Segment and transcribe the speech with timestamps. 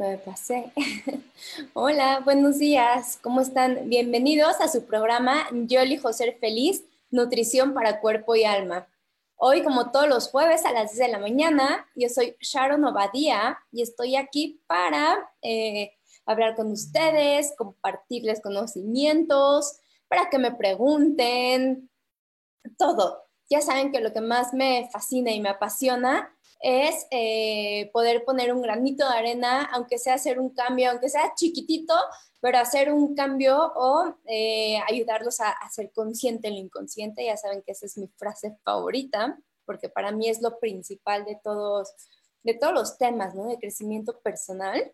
[0.00, 0.72] Me.
[1.74, 3.18] Hola, buenos días.
[3.22, 3.90] ¿Cómo están?
[3.90, 8.88] Bienvenidos a su programa Yo elijo ser feliz, nutrición para cuerpo y alma.
[9.36, 13.58] Hoy, como todos los jueves a las 10 de la mañana, yo soy Sharon Obadía
[13.72, 15.92] y estoy aquí para eh,
[16.24, 21.90] hablar con ustedes, compartirles conocimientos, para que me pregunten,
[22.78, 28.24] todo ya saben que lo que más me fascina y me apasiona es eh, poder
[28.24, 31.94] poner un granito de arena, aunque sea hacer un cambio, aunque sea chiquitito,
[32.40, 37.24] pero hacer un cambio o eh, ayudarlos a, ser consciente en lo inconsciente.
[37.24, 41.38] Ya saben que esa es mi frase favorita, porque para mí es lo principal de
[41.42, 41.94] todos,
[42.42, 43.48] de todos los temas ¿no?
[43.48, 44.92] de crecimiento personal.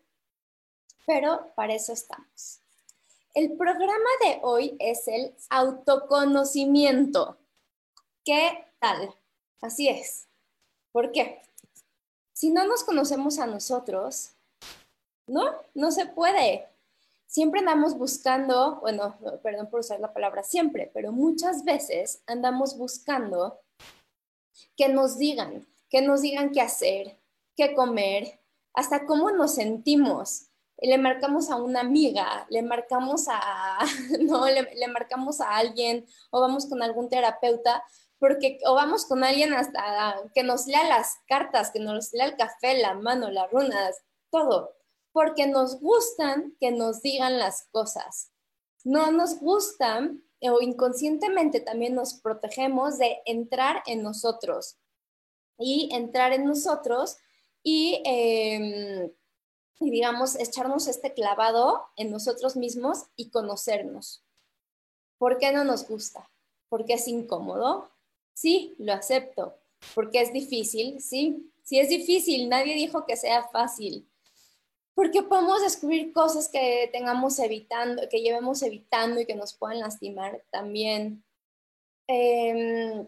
[1.05, 2.61] Pero para eso estamos.
[3.33, 7.37] El programa de hoy es el autoconocimiento.
[8.25, 9.13] ¿Qué tal?
[9.61, 10.27] Así es.
[10.91, 11.41] ¿Por qué?
[12.37, 14.33] Si no nos conocemos a nosotros,
[15.25, 16.67] no, no se puede.
[17.25, 23.59] Siempre andamos buscando, bueno, perdón por usar la palabra siempre, pero muchas veces andamos buscando
[24.75, 27.17] que nos digan, que nos digan qué hacer,
[27.55, 28.39] qué comer,
[28.75, 30.43] hasta cómo nos sentimos.
[30.77, 33.79] Le marcamos a una amiga, le marcamos a,
[34.19, 37.83] no, le, le marcamos a alguien o vamos con algún terapeuta
[38.19, 42.35] porque o vamos con alguien hasta que nos lea las cartas, que nos lea el
[42.35, 43.97] café, la mano, las runas,
[44.31, 44.75] todo,
[45.11, 48.31] porque nos gustan que nos digan las cosas.
[48.83, 54.77] No nos gustan o inconscientemente también nos protegemos de entrar en nosotros
[55.57, 57.17] y entrar en nosotros
[57.63, 59.11] y, em,
[59.79, 64.23] y digamos, echarnos este clavado en nosotros mismos y conocernos.
[65.17, 66.29] ¿Por qué no nos gusta?
[66.69, 67.89] Porque es incómodo,
[68.37, 69.57] Sí, lo acepto,
[69.95, 74.07] porque es difícil, sí, sí es difícil, nadie dijo que sea fácil,
[74.93, 80.43] porque podemos descubrir cosas que tengamos evitando, que llevemos evitando y que nos puedan lastimar
[80.51, 81.23] también.
[82.07, 83.07] Eh,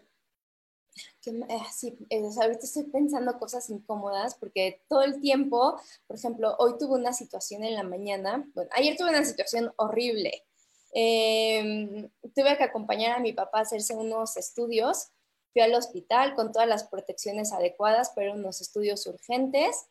[1.20, 7.12] sí, ahorita estoy pensando cosas incómodas porque todo el tiempo, por ejemplo, hoy tuve una
[7.12, 10.44] situación en la mañana, bueno, ayer tuve una situación horrible.
[10.92, 15.12] Em, tuve que acompañar a mi papá a hacerse unos estudios
[15.52, 19.86] Fui al hospital con todas las protecciones adecuadas, pero unos estudios urgentes.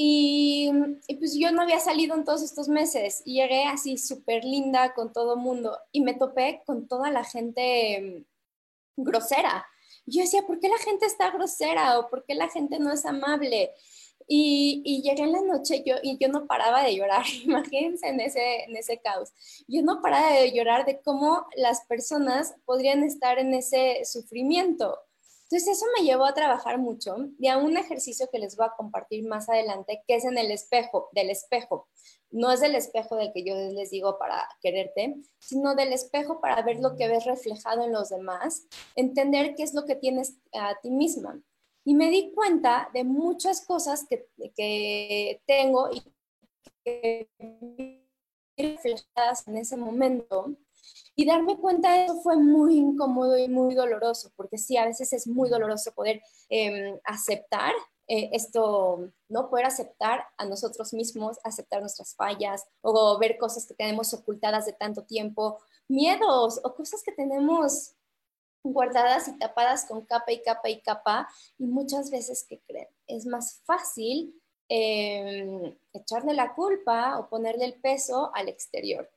[0.00, 0.70] Y,
[1.18, 5.12] pues yo no había salido en todos estos meses y llegué así súper linda con
[5.12, 8.24] todo mundo y me topé con toda la gente
[8.96, 9.66] mm, grosera.
[10.06, 13.04] Yo decía, ¿por qué la gente está grosera o por qué la gente no es
[13.04, 13.72] amable?
[14.30, 18.64] Y, llegué en la noche yo, y yo no paraba de llorar, imagínense en ese,
[18.64, 19.32] en ese caos.
[19.66, 24.98] Yo no paraba de llorar de cómo las personas podrían estar en ese sufrimiento.
[25.44, 28.76] Entonces eso me llevó a trabajar mucho y a un ejercicio que les voy a
[28.76, 31.88] compartir más adelante, que es en el espejo, del espejo.
[32.30, 36.60] No es del espejo del que yo les digo para quererte, sino del espejo para
[36.60, 40.78] ver lo que ves reflejado en los demás, entender qué es lo que tienes a
[40.82, 41.40] ti misma
[41.88, 46.02] y me di cuenta de muchas cosas que, que tengo y
[46.84, 47.30] que
[48.58, 50.54] reflejadas en ese momento.
[51.16, 55.14] Y darme cuenta de eso fue muy incómodo y muy doloroso, porque sí, a veces
[55.14, 56.20] es muy doloroso poder
[56.50, 57.72] em, aceptar
[58.06, 59.48] eh, esto, ¿no?
[59.48, 64.74] Poder aceptar a nosotros mismos, aceptar nuestras fallas o ver cosas que tenemos ocultadas de
[64.74, 65.58] tanto tiempo,
[65.88, 67.94] miedos o cosas que tenemos
[68.62, 71.28] guardadas y tapadas con capa y capa y capa
[71.58, 74.34] y muchas veces que creen es más fácil
[74.68, 79.10] em, echarle la culpa o ponerle el peso al exterior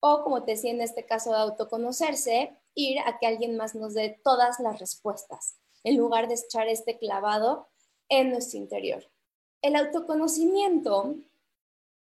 [0.00, 3.94] o como te decía en este caso de autoconocerse ir a que alguien más nos
[3.94, 7.68] dé todas las respuestas en lugar de echar este clavado
[8.08, 9.04] en nuestro interior.
[9.62, 11.16] El autoconocimiento,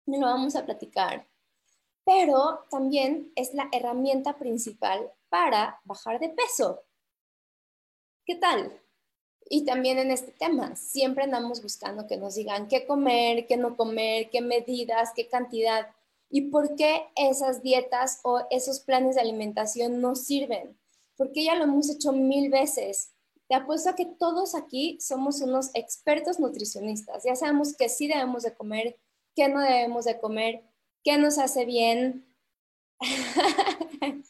[0.07, 1.27] lo vamos a platicar,
[2.05, 6.83] pero también es la herramienta principal para bajar de peso.
[8.27, 8.81] ¿Qué tal?
[9.49, 13.77] Y también en este tema, siempre andamos buscando que nos digan qué comer, qué no
[13.77, 15.89] comer, qué medidas, qué cantidad
[16.31, 20.79] y por qué esas dietas o esos planes de alimentación no sirven.
[21.17, 23.13] Porque ya lo hemos hecho mil veces.
[23.49, 27.25] Te apuesto a que todos aquí somos unos expertos nutricionistas.
[27.25, 28.99] Ya sabemos que sí debemos de comer,
[29.37, 30.65] qué no debemos de comer,
[31.05, 32.27] qué nos hace bien.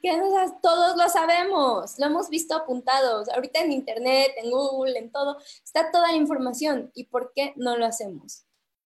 [0.00, 0.20] que
[0.62, 5.90] todos lo sabemos, lo hemos visto apuntados, ahorita en internet, en Google, en todo, está
[5.90, 6.90] toda la información.
[6.94, 8.44] ¿Y por qué no lo hacemos?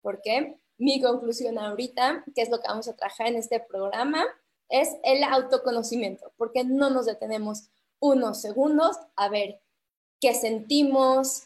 [0.01, 4.25] Porque mi conclusión ahorita, que es lo que vamos a trabajar en este programa,
[4.69, 7.69] es el autoconocimiento, porque no nos detenemos
[7.99, 9.61] unos segundos a ver
[10.19, 11.43] qué sentimos,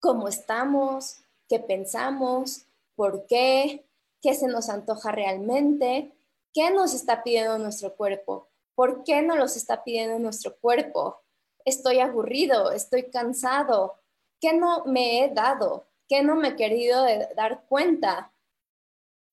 [0.00, 1.18] cómo estamos,
[1.48, 3.85] qué pensamos, por qué,
[4.20, 6.16] qué se nos antoja realmente,
[6.56, 8.48] ¿Qué nos está pidiendo nuestro cuerpo?
[8.74, 11.20] ¿Por qué no los está pidiendo nuestro cuerpo?
[11.66, 14.00] Estoy aburrido, estoy cansado.
[14.40, 15.86] ¿Qué no me he dado?
[16.08, 17.04] ¿Qué no me he querido
[17.36, 18.32] dar cuenta?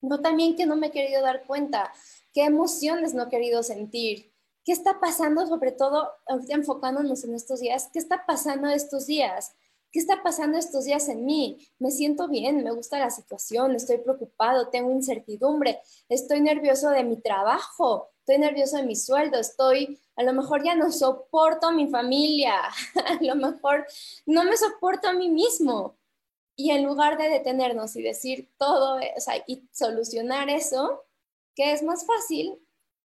[0.01, 1.93] No también que no me he querido dar cuenta.
[2.33, 4.33] ¿Qué emociones no he querido sentir?
[4.65, 7.89] ¿Qué está pasando, sobre todo, ahorita enfocándonos en estos días?
[7.93, 9.55] ¿Qué está pasando estos días?
[9.93, 11.69] ¿Qué está pasando estos días en mí?
[11.77, 15.79] Me siento bien, me gusta la situación, estoy preocupado, tengo incertidumbre,
[16.09, 20.73] estoy nervioso de mi trabajo, estoy nervioso de mi sueldo, estoy, a lo mejor ya
[20.75, 22.55] no soporto a mi familia,
[23.05, 23.85] a lo mejor
[24.25, 25.97] no me soporto a mí mismo.
[26.55, 31.03] Y en lugar de detenernos y decir todo, o sea, y solucionar eso,
[31.55, 32.59] ¿qué es más fácil?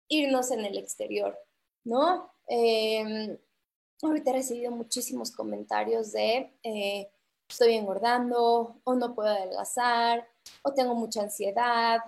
[0.08, 1.38] Irnos en el exterior,
[1.84, 2.32] ¿no?
[2.48, 3.38] Eh,
[4.02, 7.10] Ahorita he recibido muchísimos comentarios de eh,
[7.48, 10.28] estoy engordando o no puedo adelgazar
[10.62, 12.00] o tengo mucha ansiedad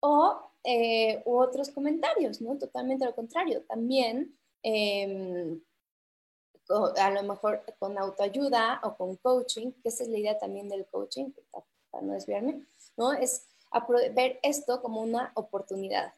[0.00, 2.58] o eh, u otros comentarios, ¿no?
[2.58, 3.62] Totalmente lo contrario.
[3.62, 5.60] También em,
[6.96, 10.86] a lo mejor con autoayuda o con coaching, que esa es la idea también del
[10.86, 11.32] coaching,
[11.90, 12.64] para no desviarme,
[12.96, 13.12] ¿no?
[13.12, 13.46] Es
[14.14, 16.12] ver esto como una oportunidad.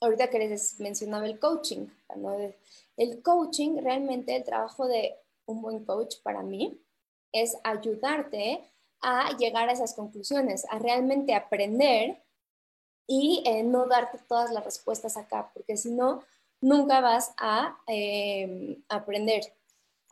[0.00, 1.86] Ahorita que les mencionaba el coaching,
[2.16, 2.36] ¿no?
[2.96, 5.16] El coaching, realmente el trabajo de
[5.46, 6.78] un buen coach para mí
[7.32, 8.60] es ayudarte
[9.00, 12.22] a llegar a esas conclusiones, a realmente aprender
[13.06, 16.22] y eh, no darte todas las respuestas acá, porque si no,
[16.60, 19.42] nunca vas a eh, aprender.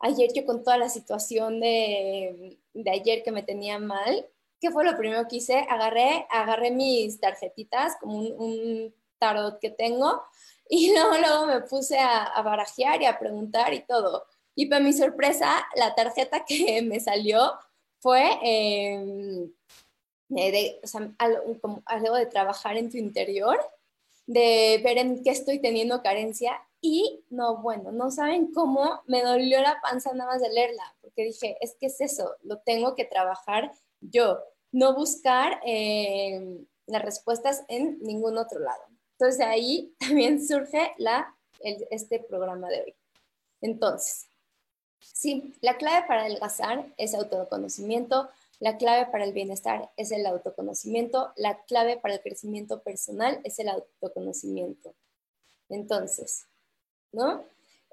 [0.01, 2.59] Ayer yo con toda la situación de,
[2.91, 4.27] ayer que me tenía mal,
[4.59, 5.65] ¿qué fue lo primero que hice?
[5.69, 10.23] Agarré, agarré mis tarjetitas, como un tarot que tengo,
[10.71, 14.25] y luego, luego me puse a, barajear y a preguntar y todo.
[14.55, 17.51] Y para mi sorpresa, la tarjeta que me salió
[17.99, 19.51] fue em,
[20.29, 23.59] de, o sea, algo, como algo de trabajar en tu interior,
[24.25, 26.61] de ver en qué estoy teniendo carencia.
[26.79, 31.25] Y no, bueno, no saben cómo me dolió la panza nada más de leerla, porque
[31.25, 34.39] dije, es que es eso, lo tengo que trabajar yo,
[34.71, 38.81] no buscar em, las respuestas en ningún otro lado.
[39.21, 40.93] Entonces ahí también surge
[41.91, 42.95] este programa de hoy.
[43.61, 44.25] Entonces,
[44.99, 51.33] sí, la clave para adelgazar es autoconocimiento, la clave para el bienestar es el autoconocimiento,
[51.35, 54.95] la clave para el crecimiento personal es el autoconocimiento.
[55.69, 56.47] Entonces,
[57.11, 57.43] ¿no?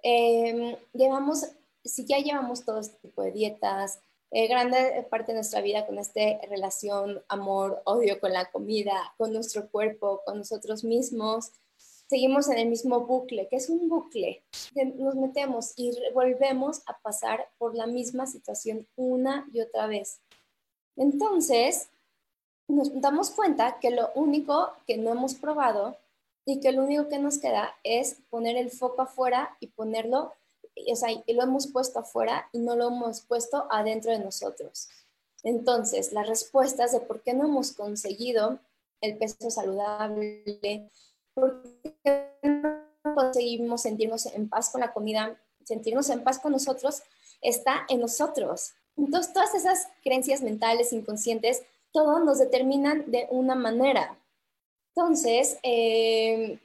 [0.02, 1.46] Em, llevamos,
[1.84, 3.98] si ya llevamos todo este tipo de dietas,
[4.30, 9.32] eh, grande parte de nuestra vida con esta relación, amor, odio con la comida, con
[9.32, 11.52] nuestro cuerpo, con nosotros mismos.
[12.08, 14.42] Seguimos en el mismo bucle, que es un bucle.
[14.96, 20.20] Nos metemos y volvemos a pasar por la misma situación una y otra vez.
[20.96, 21.88] Entonces,
[22.66, 25.96] nos damos cuenta que lo único que no hemos probado
[26.44, 30.34] y que lo único que nos queda es poner el foco afuera y ponerlo
[30.90, 34.88] o sea, lo hemos puesto afuera y no lo hemos puesto adentro de nosotros.
[35.42, 38.60] Entonces, las respuestas de por qué no hemos conseguido
[39.00, 40.90] el peso saludable,
[41.34, 41.62] por
[42.02, 47.02] qué no conseguimos sentirnos en paz con la comida, sentirnos en paz con nosotros,
[47.40, 48.72] está en nosotros.
[48.96, 54.18] Entonces, todas esas creencias mentales, inconscientes, todo nos determinan de una manera.
[54.94, 56.58] Entonces, eh,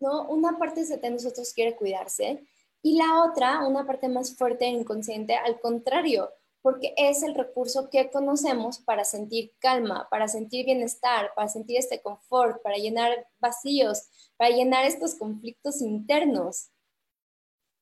[0.00, 0.28] ¿no?
[0.28, 2.44] una parte de nosotros quiere cuidarse
[2.82, 6.30] y la otra, una parte más fuerte e inconsciente, al contrario,
[6.62, 12.00] porque es el recurso que conocemos para sentir calma, para sentir bienestar, para sentir este
[12.02, 16.70] confort, para llenar vacíos, para llenar estos conflictos internos.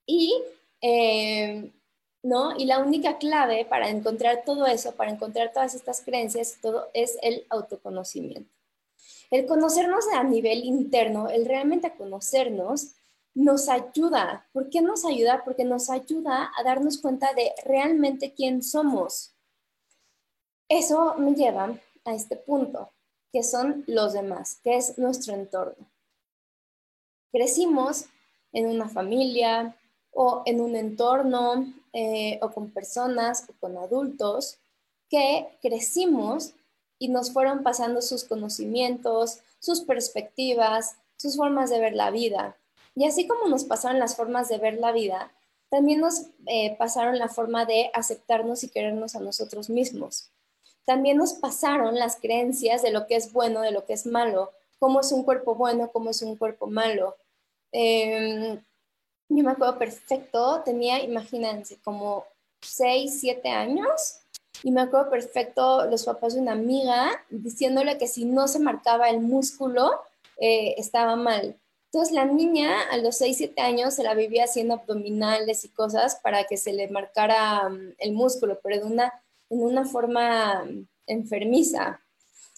[0.06, 0.34] Y
[0.80, 1.72] eh,
[2.26, 2.56] ¿no?
[2.58, 7.16] Y la única clave para encontrar todo eso, para encontrar todas estas creencias, todo es
[7.22, 8.50] el autoconocimiento.
[9.30, 12.95] El conocernos a nivel interno, el realmente conocernos,
[13.36, 14.48] nos ayuda.
[14.54, 15.44] ¿Por qué nos ayuda?
[15.44, 19.34] Porque nos ayuda a darnos cuenta de realmente quién somos.
[20.70, 22.90] Eso me lleva a este punto,
[23.30, 25.86] que son los demás, que es nuestro entorno.
[27.30, 28.06] Crecimos
[28.52, 29.76] en una familia
[30.12, 34.58] o en un entorno eh, o con personas o con adultos
[35.10, 36.54] que crecimos
[36.98, 42.56] y nos fueron pasando sus conocimientos, sus perspectivas, sus formas de ver la vida.
[42.96, 45.30] Y así como nos pasaron las formas de ver la vida,
[45.68, 50.30] también nos eh, pasaron la forma de aceptarnos y querernos a nosotros mismos.
[50.86, 54.52] También nos pasaron las creencias de lo que es bueno, de lo que es malo,
[54.78, 57.16] cómo es un cuerpo bueno, cómo es un cuerpo malo.
[57.72, 58.58] Em,
[59.28, 62.24] yo me acuerdo perfecto, tenía, imagínense, como
[62.62, 64.20] 6, 7 años
[64.62, 69.10] y me acuerdo perfecto los papás de una amiga diciéndole que si no se marcaba
[69.10, 70.00] el músculo
[70.38, 71.58] eh, estaba mal.
[71.96, 76.20] Entonces la niña a los 6, 7 años se la vivía haciendo abdominales y cosas
[76.22, 79.14] para que se le marcara mm, el músculo, pero de una,
[79.48, 82.02] en una forma mm, enfermiza.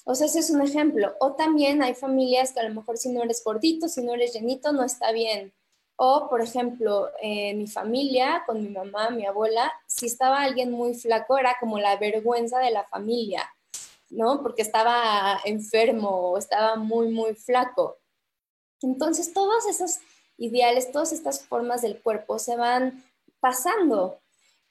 [0.05, 1.15] O sea, ese es un ejemplo.
[1.21, 4.35] O también hay familias que a lo mejor si no eres gordito, si no eres
[4.35, 5.55] llenito, no está bien.
[5.95, 10.95] O, por ejemplo, en mi familia, con mi mamá, mi abuela, si estaba alguien muy
[10.95, 13.49] flaco, era como la vergüenza de la familia,
[14.11, 14.43] ¿no?
[14.43, 17.99] Porque estaba enfermo o estaba muy, muy flaco.
[18.83, 19.99] Entonces, todos esos
[20.37, 23.05] ideales, todas estas formas del cuerpo se van
[23.41, 24.19] pasando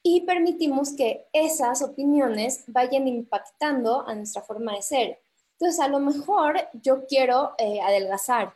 [0.02, 5.20] y permitimos que esas opiniones vayan impactando a nuestra forma de ser.
[5.52, 8.54] Entonces, a lo mejor yo quiero eh, adelgazar,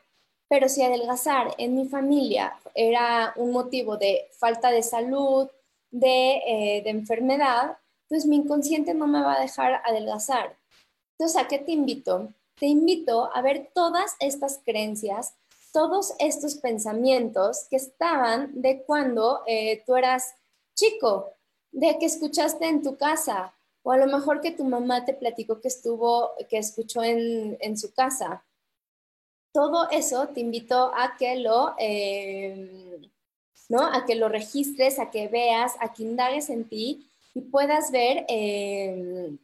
[0.49, 5.49] pero si adelgazar en mi familia era un motivo de falta de salud,
[5.93, 7.77] eh, de, enfermedad,
[8.09, 10.57] pues mi inconsciente no me va a dejar adelgazar.
[11.13, 12.33] Entonces, ¿a qué te invito?
[12.59, 15.35] Te invito a ver todas estas creencias,
[15.73, 20.35] todos estos pensamientos que estaban de cuando eh, tú eras
[20.75, 21.33] chico,
[21.71, 25.61] de que escuchaste en tu casa, o a lo mejor que tu mamá te platicó
[25.61, 28.45] que estuvo, que escuchó en, en su casa
[29.53, 33.03] todo eso te invito a que lo, em,
[33.69, 33.85] ¿no?
[33.85, 38.25] A que lo registres, a que veas, a que indagues en ti y puedas ver
[38.29, 39.39] em,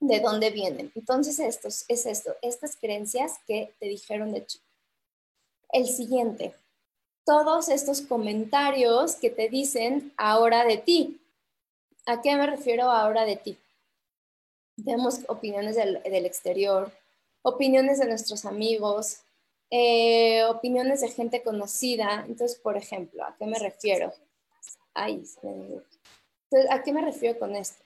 [0.00, 0.92] de dónde vienen.
[0.94, 4.64] Entonces, esto es esto, estas creencias que te dijeron de chico.
[5.72, 6.54] El siguiente,
[7.24, 11.18] todos estos comentarios que te dicen ahora de ti.
[12.04, 13.56] ¿A qué me refiero ahora de ti?
[14.76, 16.92] Tenemos opiniones del, exterior,
[17.40, 19.20] opiniones de nuestros amigos,
[19.70, 22.26] eh, opiniones de gente conocida.
[22.28, 24.12] Entonces, por ejemplo, ¿a qué me refiero?
[24.92, 27.82] Ay, Entonces, ¿a qué me refiero con esto?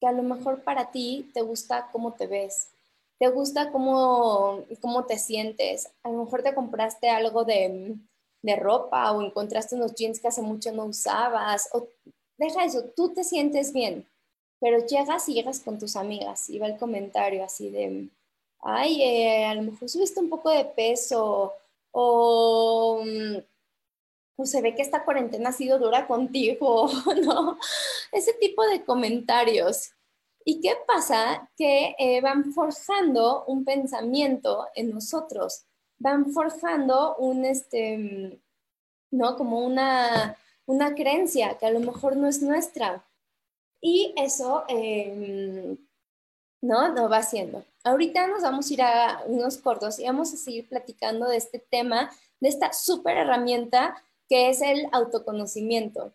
[0.00, 2.73] Que a lo mejor para ti te gusta cómo te ves,
[3.18, 5.90] te gusta cómo, cómo te sientes.
[6.02, 7.96] A lo mejor te compraste algo de,
[8.42, 11.68] de ropa o encontraste unos jeans que hace mucho no usabas.
[11.72, 11.88] O,
[12.38, 14.06] deja eso, tú te sientes bien,
[14.60, 18.08] pero llegas y llegas con tus amigas y va el comentario así de
[18.64, 21.52] ay, eh, a lo mejor subiste un poco de peso
[21.92, 23.36] o, mm,
[24.36, 26.88] o se ve que esta cuarentena ha sido dura contigo,
[27.24, 27.58] ¿no?
[28.10, 29.93] Ese tipo de comentarios.
[30.44, 31.50] ¿Y qué pasa?
[31.56, 35.64] Que eh, van forjando un pensamiento en nosotros,
[35.98, 38.40] van forjando un, este,
[39.10, 39.36] ¿no?
[39.36, 40.36] Como una,
[40.66, 43.06] una creencia que a lo mejor no es nuestra.
[43.80, 45.78] Y eso, em,
[46.62, 47.08] ¿no?
[47.08, 47.64] Va haciendo.
[47.84, 51.58] Ahorita nos vamos a ir a unos cortos y vamos a seguir platicando de este
[51.58, 52.10] tema,
[52.40, 53.96] de esta súper herramienta
[54.28, 56.14] que es el autoconocimiento.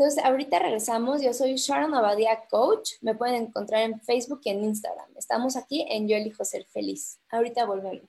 [0.00, 1.20] Entonces, ahorita regresamos.
[1.20, 2.92] Yo soy Sharon Abadia Coach.
[3.02, 5.10] Me pueden encontrar en Facebook y en Instagram.
[5.14, 7.20] Estamos aquí en Yo Elijo Ser Feliz.
[7.28, 8.08] Ahorita volvemos.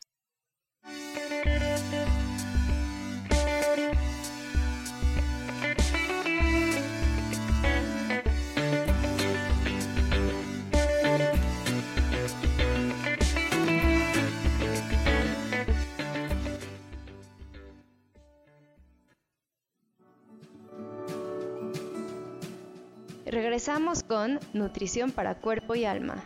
[23.31, 26.21] Regresamos con Nutrición para Cuerpo y Alma.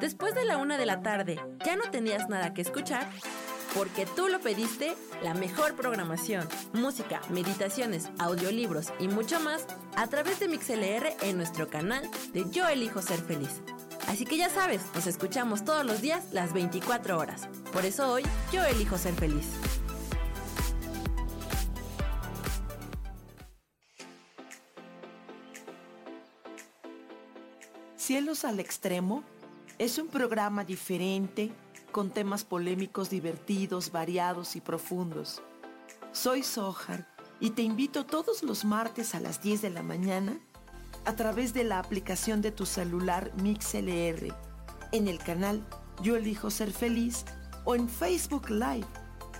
[0.00, 3.06] Después de la una de la tarde, ¿ya no tenías nada que escuchar?
[3.74, 10.40] Porque tú lo pediste, la mejor programación, música, meditaciones, audiolibros y mucho más a través
[10.40, 13.60] de MixLR en nuestro canal de Yo Elijo Ser Feliz.
[14.10, 17.48] Así que ya sabes, nos escuchamos todos los días las 24 horas.
[17.72, 19.46] Por eso hoy yo elijo ser feliz.
[27.96, 29.22] Cielos al Extremo
[29.78, 31.52] es un programa diferente
[31.92, 35.40] con temas polémicos divertidos, variados y profundos.
[36.10, 37.06] Soy Sohar
[37.38, 40.40] y te invito todos los martes a las 10 de la mañana
[41.04, 44.34] a través de la aplicación de tu celular MixLR,
[44.92, 45.64] en el canal
[46.02, 47.24] Yo Elijo Ser Feliz
[47.64, 48.86] o en Facebook Live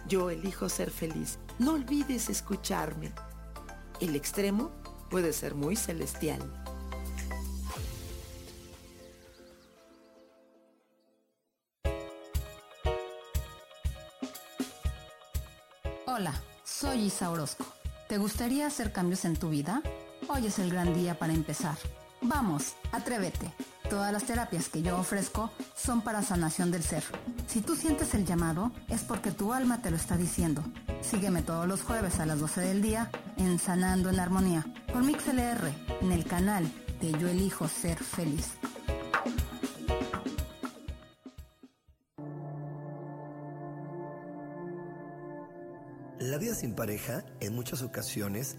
[0.08, 1.38] Yo Elijo Ser Feliz.
[1.58, 3.12] No olvides escucharme.
[4.00, 4.70] El extremo
[5.10, 6.40] puede ser muy celestial.
[16.06, 17.64] Hola, soy Isa Orozco.
[18.08, 19.82] ¿Te gustaría hacer cambios en tu vida?
[20.32, 21.76] Hoy es el gran día para empezar.
[22.22, 23.52] Vamos, atrévete.
[23.88, 27.02] Todas las terapias que yo ofrezco son para sanación del ser.
[27.48, 30.62] Si tú sientes el llamado, es porque tu alma te lo está diciendo.
[31.00, 35.74] Sígueme todos los jueves a las 12 del día en Sanando en Armonía por MixLR
[36.00, 36.70] en el canal
[37.00, 38.52] de Yo Elijo Ser Feliz.
[46.20, 48.58] La vida sin pareja en muchas ocasiones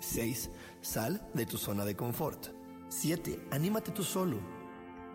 [0.00, 0.50] 6.
[0.80, 2.48] Sal de tu zona de confort.
[2.88, 3.48] 7.
[3.50, 4.38] Anímate tú solo.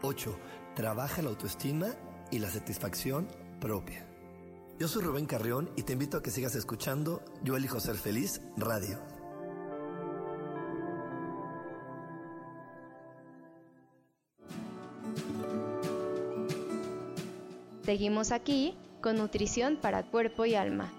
[0.02, 0.38] 8.
[0.76, 1.88] Trabaja la autoestima
[2.32, 3.28] y la satisfacción
[3.60, 4.08] propia.
[4.80, 8.42] Yo soy Rubén Carrión y te invito a que sigas escuchando Yo elijo ser feliz
[8.58, 9.00] radio.
[17.84, 20.92] Seguimos aquí con nutrición para cuerpo y alma.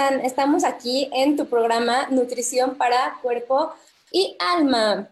[0.00, 3.74] Estamos aquí en tu programa Nutrición para Cuerpo
[4.10, 5.10] y Alma.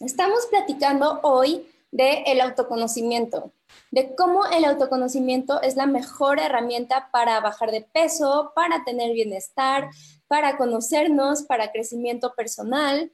[0.00, 3.52] Estamos platicando hoy de el autoconocimiento,
[3.92, 9.90] de cómo el autoconocimiento es la mejor herramienta para bajar de peso, para tener bienestar,
[10.26, 13.12] para conocernos, para crecimiento personal.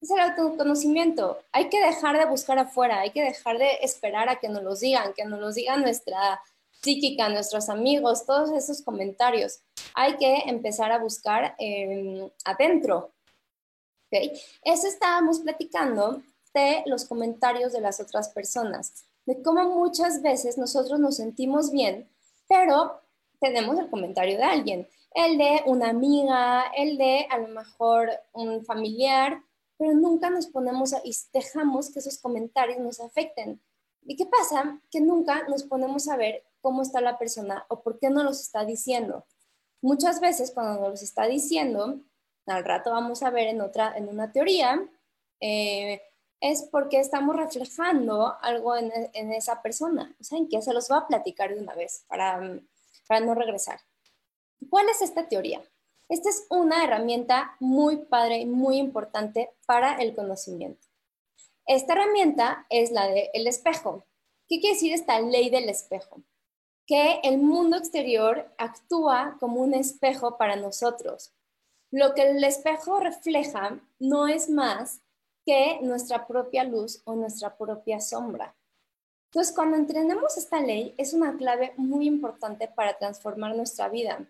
[0.00, 1.38] Es el autoconocimiento.
[1.52, 4.80] Hay que dejar de buscar afuera, hay que dejar de esperar a que nos los
[4.80, 6.40] digan, que nos los digan nuestra
[6.82, 9.60] psíquica, nuestros amigos, todos esos comentarios.
[9.94, 13.12] Hay que empezar a buscar em, adentro.
[14.06, 14.32] ¿okay?
[14.62, 16.22] Eso estábamos platicando
[16.54, 22.08] de los comentarios de las otras personas, de cómo muchas veces nosotros nos sentimos bien,
[22.48, 23.00] pero
[23.40, 28.64] tenemos el comentario de alguien, el de una amiga, el de a lo mejor un
[28.64, 29.42] familiar,
[29.76, 33.60] pero nunca nos ponemos y dejamos que esos comentarios nos afecten.
[34.02, 34.80] ¿Y qué pasa?
[34.90, 38.40] Que nunca nos ponemos a ver cómo está la persona o por qué no los
[38.40, 39.26] está diciendo.
[39.80, 42.00] Muchas veces cuando nos los está diciendo,
[42.46, 44.88] al rato vamos a ver en otra, en una teoría,
[45.40, 46.02] eh,
[46.40, 50.14] es porque estamos reflejando algo en, en, esa persona.
[50.20, 50.62] ¿Saben qué?
[50.62, 53.80] Se los voy a platicar de una vez para, no regresar.
[54.70, 55.62] ¿Cuál es esta teoría?
[56.08, 60.86] Esta es una herramienta muy padre y muy importante para el conocimiento.
[61.66, 64.06] Esta herramienta es la del el espejo.
[64.46, 66.22] ¿Qué quiere decir esta ley del espejo?
[66.88, 71.34] Que el mundo exterior actúa como un espejo para nosotros.
[71.92, 75.02] Lo que el espejo refleja no es más
[75.44, 78.56] que nuestra propia luz o nuestra propia sombra.
[79.30, 84.26] Entonces, cuando entendemos esta ley, es una clave muy importante para transformar nuestra vida.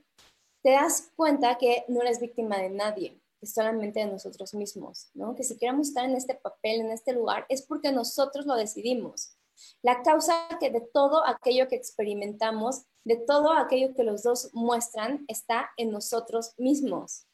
[0.62, 5.36] Te das cuenta que no eres víctima de nadie, es solamente de nosotros mismos, ¿no?
[5.36, 9.37] Que si queremos estar en este papel, en este lugar, es porque nosotros lo decidimos.
[9.82, 15.24] La causa que de todo aquello que experimentamos, de todo aquello que los dos muestran,
[15.28, 17.26] está en nosotros mismos.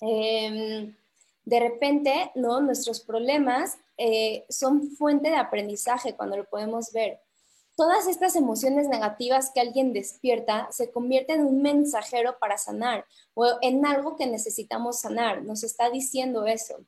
[0.00, 0.96] Em,
[1.44, 2.60] de repente, ¿no?
[2.60, 7.20] Nuestros problemas eh, son fuente de aprendizaje cuando lo podemos ver
[7.80, 13.46] todas estas emociones negativas que alguien despierta se convierten en un mensajero para sanar o
[13.62, 15.42] en algo que necesitamos sanar.
[15.44, 16.84] Nos está diciendo eso.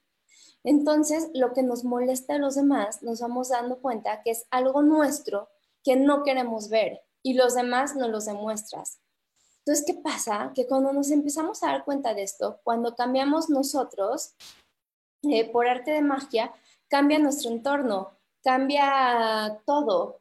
[0.64, 4.83] Entonces, lo que nos molesta a los demás, nos vamos dando cuenta que es algo
[4.83, 5.48] nuestro
[5.83, 9.01] que no queremos ver y los demás nos los demuestras.
[9.59, 10.53] Entonces, ¿qué pasa?
[10.55, 14.35] Que cuando nos empezamos a dar cuenta de esto, cuando cambiamos nosotros,
[15.22, 16.53] eh, por arte de magia,
[16.88, 20.20] cambia nuestro entorno, cambia todo.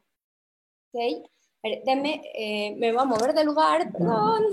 [0.92, 1.28] ¿Ok?
[1.84, 4.44] Deme, eh, me voy a mover de lugar, perdón.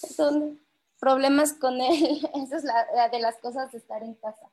[0.00, 0.65] Perdón
[1.06, 2.28] problemas con él.
[2.34, 4.50] Esa es la, de las cosas de estar en casa.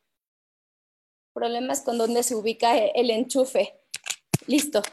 [1.34, 3.82] Problemas con dónde se ubica el enchufe.
[4.46, 4.84] Listo.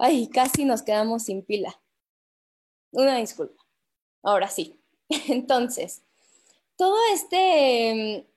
[0.00, 1.80] Ay, casi nos quedamos sin pila.
[2.90, 3.62] Una disculpa.
[4.24, 4.82] Ahora sí.
[5.28, 6.02] Entonces,
[6.74, 8.28] todo este,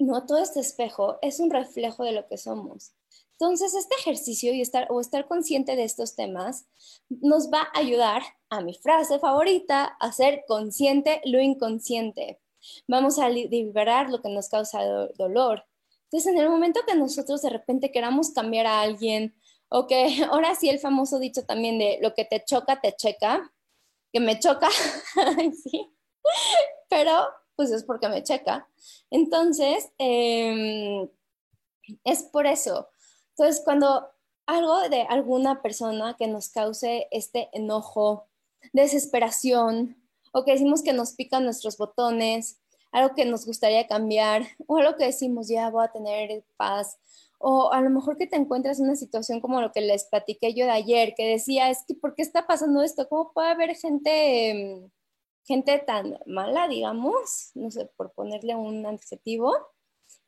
[0.00, 2.92] no, todo este espejo es un reflejo de lo que somos.
[3.38, 6.66] Entonces, este ejercicio y estar, o estar consciente de estos temas
[7.08, 12.40] nos va a ayudar a mi frase favorita, a ser consciente lo inconsciente.
[12.88, 14.82] Vamos a liberar lo que nos causa
[15.16, 15.64] dolor.
[16.04, 19.34] Entonces, en el momento que nosotros de repente queramos cambiar a alguien,
[19.68, 23.52] o que ahora sí el famoso dicho también de lo que te choca, te checa,
[24.12, 24.70] que me choca,
[25.62, 25.90] sí,
[26.88, 28.68] pero pues es porque me checa.
[29.10, 31.08] Entonces, em,
[32.04, 32.88] es por eso.
[33.38, 34.08] Entonces, cuando
[34.46, 38.28] algo de alguna persona que nos cause este enojo,
[38.72, 42.60] desesperación, o que decimos que nos pican nuestros botones,
[42.92, 46.98] algo que nos gustaría cambiar, o algo que decimos, ya voy a tener paz,
[47.38, 50.54] o a lo mejor que te encuentras en una situación como lo que les platiqué
[50.54, 53.06] yo de ayer, que decía, es que, ¿por qué está pasando esto?
[53.06, 54.90] ¿Cómo puede haber gente,
[55.44, 57.50] gente tan mala, digamos?
[57.54, 59.52] No sé, por ponerle un adjetivo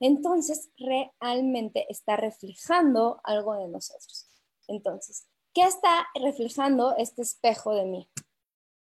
[0.01, 4.29] entonces realmente está reflejando algo de nosotros.
[4.69, 8.09] Entonces, ¿qué está reflejando este espejo de mí?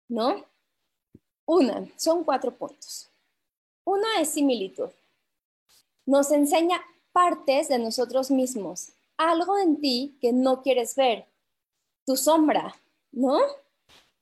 [0.09, 0.45] ¿No?
[1.47, 3.11] Una, son cuatro puntos.
[3.85, 4.91] Una es similitud.
[6.05, 6.81] Nos enseña
[7.13, 11.27] partes de nosotros mismos, algo en ti que no quieres ver,
[12.05, 12.75] tu sombra,
[13.13, 13.39] ¿no?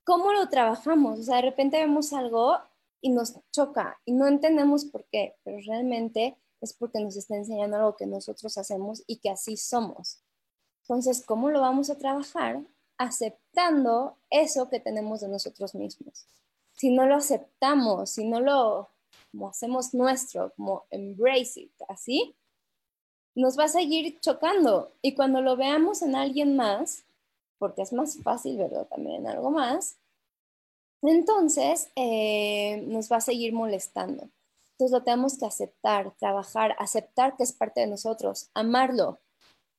[0.05, 1.19] ¿Cómo lo trabajamos?
[1.19, 2.59] O sea, de repente vemos algo
[3.01, 7.77] y nos choca y no entendemos por qué, pero realmente es porque nos está enseñando
[7.77, 10.23] algo que nosotros hacemos y que así somos.
[10.83, 12.63] Entonces, ¿cómo lo vamos a trabajar?
[12.99, 16.27] Aceptando eso que tenemos de nosotros mismos.
[16.73, 18.91] Si no lo aceptamos, si no lo
[19.31, 22.37] como hacemos nuestro, como embrace it, así,
[23.35, 24.95] nos va a seguir chocando.
[25.03, 27.05] Y cuando lo veamos en alguien más,
[27.59, 29.99] porque es más fácil verlo también en algo más,
[31.03, 34.31] entonces eh, nos va a seguir molestando.
[34.77, 39.19] Entonces lo tenemos que aceptar, trabajar, aceptar que es parte de nosotros, amarlo.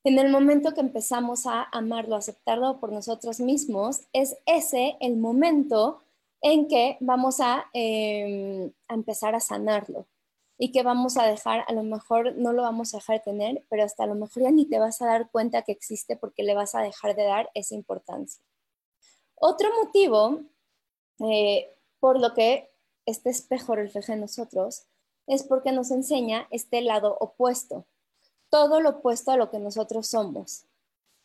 [0.03, 6.01] En el momento que empezamos a amarlo, aceptarlo por nosotros mismos, es ese el momento
[6.41, 10.07] en que vamos a, em, empezar a sanarlo
[10.57, 13.65] y que vamos a dejar, a lo mejor no lo vamos a dejar de tener,
[13.69, 16.41] pero hasta a lo mejor ya ni te vas a dar cuenta que existe porque
[16.41, 18.41] le vas a dejar de dar esa importancia.
[19.35, 20.41] Otro motivo
[21.19, 22.71] eh, por lo que
[23.07, 24.85] este espejo refleja en nosotros
[25.25, 27.87] es porque nos enseña este lado opuesto,
[28.49, 30.65] todo lo opuesto a lo que nosotros somos.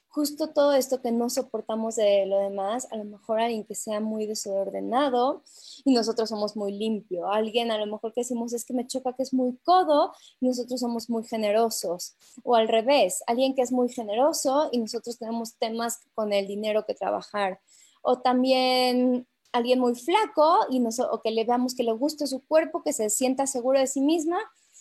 [0.09, 3.99] Justo todo esto que no soportamos de lo demás, a lo mejor alguien que sea
[3.99, 5.43] muy desordenado
[5.85, 9.15] y nosotros somos muy limpio, alguien a lo mejor que decimos es que me choca
[9.15, 12.15] que es muy codo y nosotros somos muy generosos,
[12.45, 16.85] o al revés, alguien que es muy generoso y nosotros tenemos temas con el dinero
[16.85, 17.61] que trabajar,
[18.03, 22.83] o también alguien muy flaco y o que le veamos que le guste su cuerpo,
[22.83, 24.39] que se sienta seguro de sí misma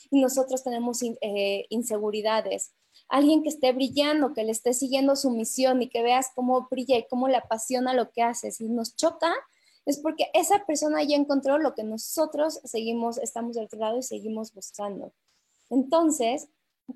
[0.10, 2.74] y nosotros tenemos eh, inseguridades.
[3.10, 6.98] Alguien que esté brillando, que le esté siguiendo su misión y que veas cómo brilla
[6.98, 8.52] y cómo le apasiona lo que hace.
[8.52, 9.34] Si nos choca,
[9.86, 14.04] es porque esa persona ya encontró lo que nosotros seguimos, estamos del otro lado y
[14.04, 15.14] seguimos buscando.
[15.70, 16.48] Entonces,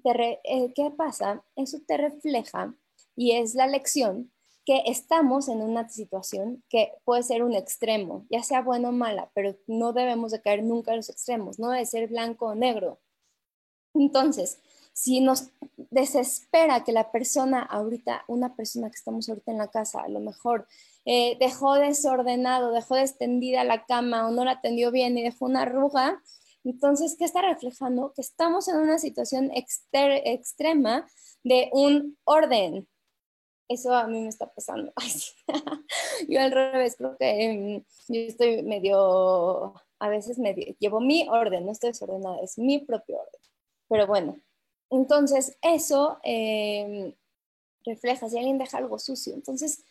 [0.04, 1.44] eh, ¿qué pasa?
[1.56, 2.74] Eso te refleja
[3.16, 4.32] y es la lección
[4.66, 9.30] que estamos en una situación que puede ser un extremo, ya sea bueno o mala,
[9.34, 13.00] pero no debemos de caer nunca en los extremos, no debe ser blanco o negro.
[13.94, 14.60] Entonces,
[14.94, 15.50] si nos
[15.92, 20.20] desespera que la persona ahorita, una persona que estamos ahorita en la casa, a lo
[20.20, 20.68] mejor
[21.06, 25.62] eh, dejó desordenado, dejó extendida la cama o no la atendió bien y dejó una
[25.64, 26.22] arruga,
[26.66, 28.12] entonces, ¿qué está reflejando?
[28.14, 31.08] Que estamos en una situación extrema
[31.44, 32.88] de un orden,
[33.68, 34.94] eso a mí me está pasando.
[36.30, 40.38] yo al revés, creo que em, yo estoy medio, a veces
[40.80, 43.42] llevo mi orden, no estoy desordenada, es mi propio orden.
[43.90, 44.38] Pero bueno,
[44.90, 47.14] entonces eso em,
[47.86, 49.84] refleja, si alguien deja algo sucio, entonces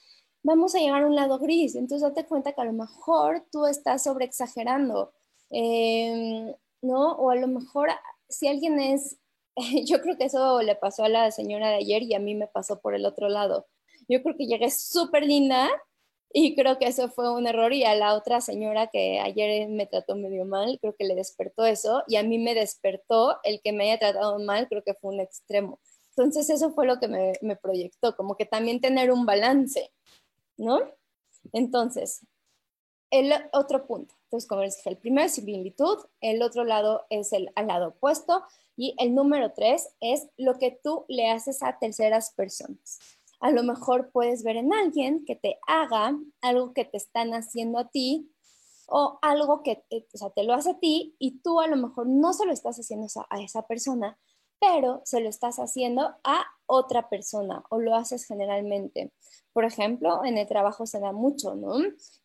[0.43, 3.67] vamos a llegar a un lado gris, entonces date cuenta que a lo mejor tú
[3.67, 5.13] estás sobreexagerando.
[5.51, 7.13] Eh, ¿no?
[7.13, 7.89] O a lo mejor
[8.29, 9.17] si alguien es,
[9.87, 12.47] yo creo que eso le pasó a la señora de ayer y a mí me
[12.47, 13.67] pasó por el otro lado.
[14.09, 15.71] Yo creo que llegué súper linda
[16.33, 19.87] y creo que eso fue un error y a la otra señora que ayer me
[19.87, 23.73] trató medio mal, creo que le despertó eso y a mí me despertó el que
[23.73, 25.79] me haya tratado mal, creo que fue un extremo.
[26.11, 29.93] Entonces eso fue lo que me, me proyectó, como que también tener un balance,
[30.57, 30.81] ¿no?
[31.53, 32.27] Entonces,
[33.11, 34.15] el otro punto,
[34.47, 38.43] como el primero es similitud, el otro lado es el al lado opuesto
[38.77, 42.99] y el número tres es lo que tú le haces a terceras personas.
[43.41, 47.79] A lo mejor puedes ver en alguien que te haga algo que te están haciendo
[47.79, 48.31] a ti
[48.87, 51.77] o algo que eh, o sea, te lo hace a ti y tú a lo
[51.77, 54.19] mejor no se lo estás haciendo a esa persona,
[54.61, 59.13] pero se lo estás haciendo a otra persona o lo haces generalmente.
[59.53, 61.75] Por ejemplo, en el trabajo se da mucho, ¿no?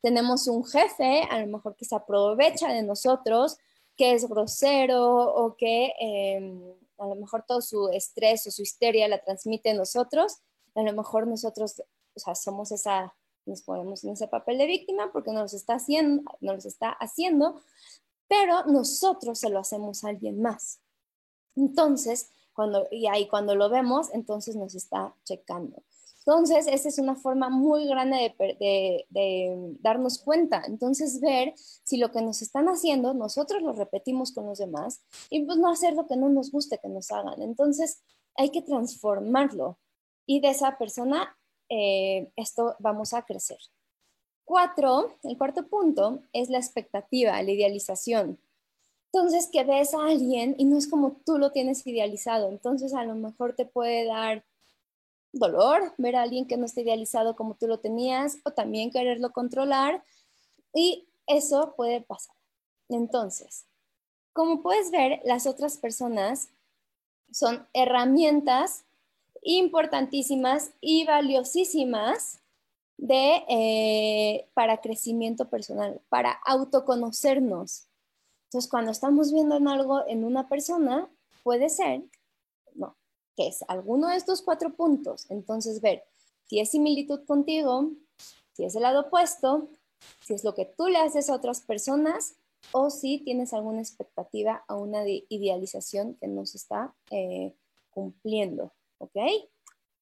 [0.01, 3.57] Tenemos un jefe, a lo mejor que se aprovecha de nosotros,
[3.95, 9.07] que es grosero o que em, a lo mejor todo su estrés o su histeria
[9.07, 10.37] la transmite a nosotros.
[10.75, 11.83] A lo mejor nosotros,
[12.15, 13.13] o sea, somos esa,
[13.45, 17.61] nos ponemos en ese papel de víctima porque nos está haciendo, no nos está haciendo,
[18.27, 20.79] pero nosotros se lo hacemos a alguien más.
[21.60, 25.84] Entonces, cuando, y ahí cuando lo vemos, entonces nos está checando.
[26.19, 30.62] Entonces, esa es una forma muy grande de, darnos cuenta.
[30.67, 35.43] Entonces, ver si lo que nos están haciendo, nosotros lo repetimos con los demás y
[35.43, 37.41] pues no hacer lo que no nos guste que nos hagan.
[37.41, 38.04] Entonces,
[38.36, 39.80] hay que transformarlo
[40.26, 41.36] y de esa persona
[41.69, 43.60] eh, esto vamos a crecer.
[44.45, 48.39] Cuatro, el cuarto punto es la expectativa, la idealización.
[49.12, 52.50] Entonces, que ves a alguien y no es como tú lo tienes idealizado.
[52.50, 54.43] Entonces, a lo mejor te puede dar
[55.32, 59.32] dolor ver a alguien que no está idealizado como tú lo tenías o también quererlo
[59.32, 60.04] controlar
[60.74, 62.36] y eso puede pasar.
[62.89, 63.65] Entonces,
[64.34, 66.50] como puedes ver, las otras personas
[67.32, 68.86] son herramientas
[69.43, 72.39] importantísimas y valiosísimas
[72.98, 77.88] de, eh, para crecimiento personal, para autoconocernos.
[78.49, 81.07] Entonces, cuando estamos viendo en algo en una persona,
[81.43, 82.03] puede ser
[83.35, 85.25] que es alguno de estos cuatro puntos.
[85.29, 86.03] Entonces, ver
[86.45, 87.91] si es similitud contigo,
[88.53, 89.69] si es el lado opuesto,
[90.25, 92.35] si es lo que tú le haces a otras personas
[92.73, 97.53] o si tienes alguna expectativa a una idealización que no se está eh,
[97.91, 98.73] cumpliendo.
[98.97, 99.15] ¿Ok?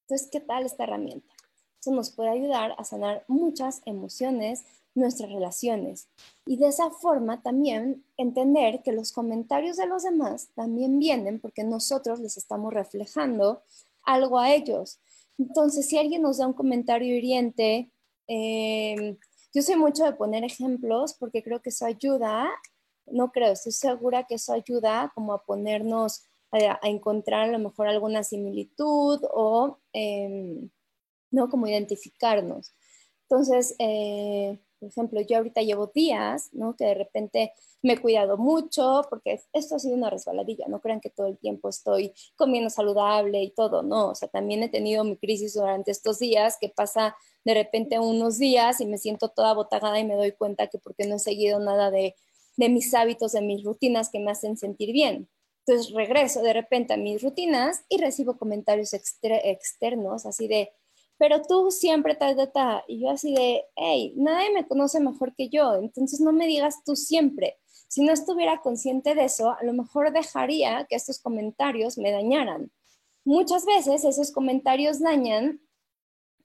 [0.00, 1.32] Entonces, ¿qué tal esta herramienta?
[1.80, 4.64] Eso nos puede ayudar a sanar muchas emociones,
[4.98, 6.08] nuestras relaciones.
[6.46, 11.64] Y de esa forma también entender que los comentarios de los demás también vienen porque
[11.64, 13.62] nosotros les estamos reflejando
[14.02, 15.00] algo a ellos.
[15.38, 17.90] Entonces, si alguien nos da un comentario hiriente,
[18.26, 19.16] em,
[19.54, 22.48] yo soy mucho de poner ejemplos porque creo que eso ayuda,
[23.06, 27.88] no creo, estoy segura que eso ayuda como a ponernos, a, encontrar a lo mejor
[27.88, 30.70] alguna similitud o, em,
[31.30, 31.48] ¿no?
[31.48, 32.74] Como identificarnos.
[33.22, 36.76] Entonces, eh, por ejemplo, yo ahorita llevo días, ¿no?
[36.76, 41.00] Que de repente me he cuidado mucho, porque esto ha sido una resbaladilla, no crean
[41.00, 45.04] que todo el tiempo estoy comiendo saludable y todo, no, o sea, también he tenido
[45.04, 49.54] mi crisis durante estos días, que pasa de repente unos días y me siento toda
[49.54, 52.16] botagada y me doy cuenta que porque no he seguido nada de,
[52.56, 55.28] de mis hábitos, de mis rutinas que me hacen sentir bien.
[55.66, 60.72] Entonces regreso de repente a mis rutinas y recibo comentarios externos, así de,
[61.18, 62.82] pero tú siempre tal, de tal.
[62.86, 66.82] Y yo así de, hey, nadie me conoce mejor que yo, entonces no me digas
[66.84, 67.58] tú siempre.
[67.88, 72.70] Si no estuviera consciente de eso, a lo mejor dejaría que estos comentarios me dañaran.
[73.24, 75.60] Muchas veces esos comentarios dañan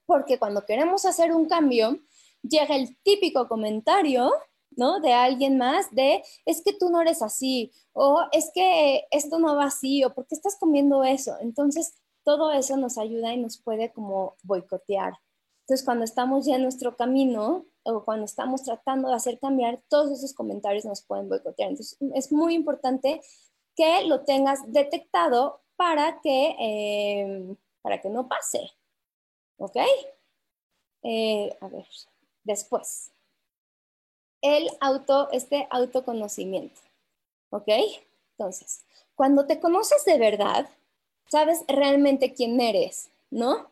[0.06, 2.00] porque cuando queremos hacer un cambio,
[2.42, 4.32] llega el típico comentario,
[4.72, 5.00] ¿no?
[5.00, 9.56] De alguien más, de, es que tú no eres así, o es que esto no
[9.56, 11.36] va así, o ¿por qué estás comiendo eso?
[11.40, 15.14] Entonces, todo eso nos ayuda y nos puede como boicotear.
[15.62, 20.12] Entonces, cuando estamos ya en nuestro camino o cuando estamos tratando de hacer cambiar, todos
[20.12, 21.70] esos comentarios nos pueden boicotear.
[21.70, 23.22] Entonces, es muy importante
[23.76, 28.72] que lo tengas detectado para que, eh, para que no pase.
[29.58, 29.78] ¿Ok?
[31.04, 31.88] Eh, a ver,
[32.44, 33.12] después.
[34.42, 36.82] El auto, este autoconocimiento.
[37.50, 37.70] ¿Ok?
[38.38, 40.68] Entonces, cuando te conoces de verdad,
[41.30, 43.72] sabes realmente quién eres, ¿no?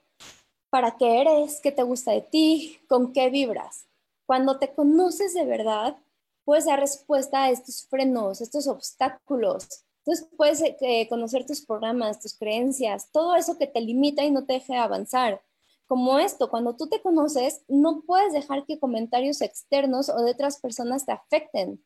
[0.70, 1.60] ¿Para qué eres?
[1.62, 2.80] ¿Qué te gusta de ti?
[2.88, 3.88] ¿Con qué vibras?
[4.26, 5.98] Cuando te conoces de verdad,
[6.46, 9.68] puedes dar respuesta a estos frenos, estos obstáculos.
[10.00, 14.46] Entonces puedes eh, conocer tus programas, tus creencias, todo eso que te limita y no
[14.46, 15.42] te deje avanzar.
[15.86, 20.60] Como esto, cuando tú te conoces, no puedes dejar que comentarios externos o de otras
[20.60, 21.84] personas te afecten.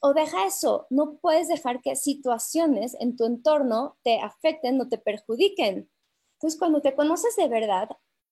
[0.00, 4.98] O deja eso, no puedes dejar que situaciones en tu entorno te afecten o te
[4.98, 5.90] perjudiquen.
[6.34, 7.88] Entonces, cuando te conoces de verdad,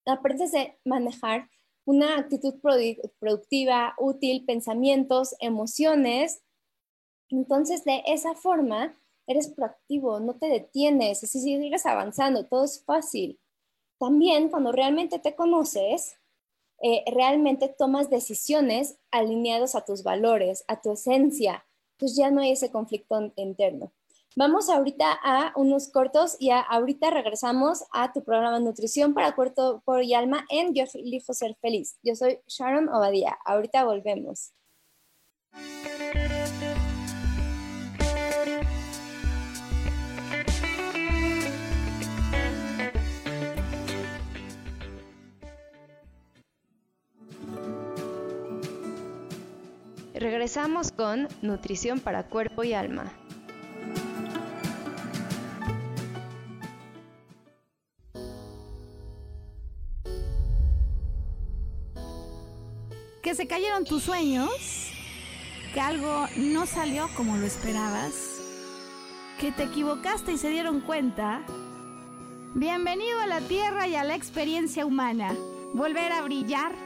[0.07, 1.51] aprendes a manejar
[1.85, 2.55] una actitud
[3.19, 6.43] productiva, útil, pensamientos, emociones.
[7.31, 13.41] Entonces, de esa forma, eres proactivo, no te detienes, así sigues avanzando, todo es fácil.
[13.99, 16.17] También cuando realmente te conoces,
[16.83, 21.65] eh, realmente tomas decisiones alineadas a tus valores, a tu esencia.
[21.93, 23.93] Entonces ya no hay ese conflicto interno.
[24.39, 30.12] Vamos ahorita a unos cortos y ahorita regresamos a tu programa Nutrición para Cuerpo y
[30.12, 31.97] Alma en Yo elijo ser feliz.
[32.03, 33.39] Yo soy Sharon Obadía.
[33.47, 34.53] Ahorita volvemos.
[50.19, 53.13] Regresamos con Nutrición para Cuerpo y Alma.
[63.23, 64.91] Que se cayeron tus sueños,
[65.75, 68.15] que algo no salió como lo esperabas,
[69.39, 71.45] que te equivocaste y se dieron cuenta.
[72.55, 75.37] Bienvenido a la Tierra y a la experiencia humana.
[75.75, 76.86] Volver a brillar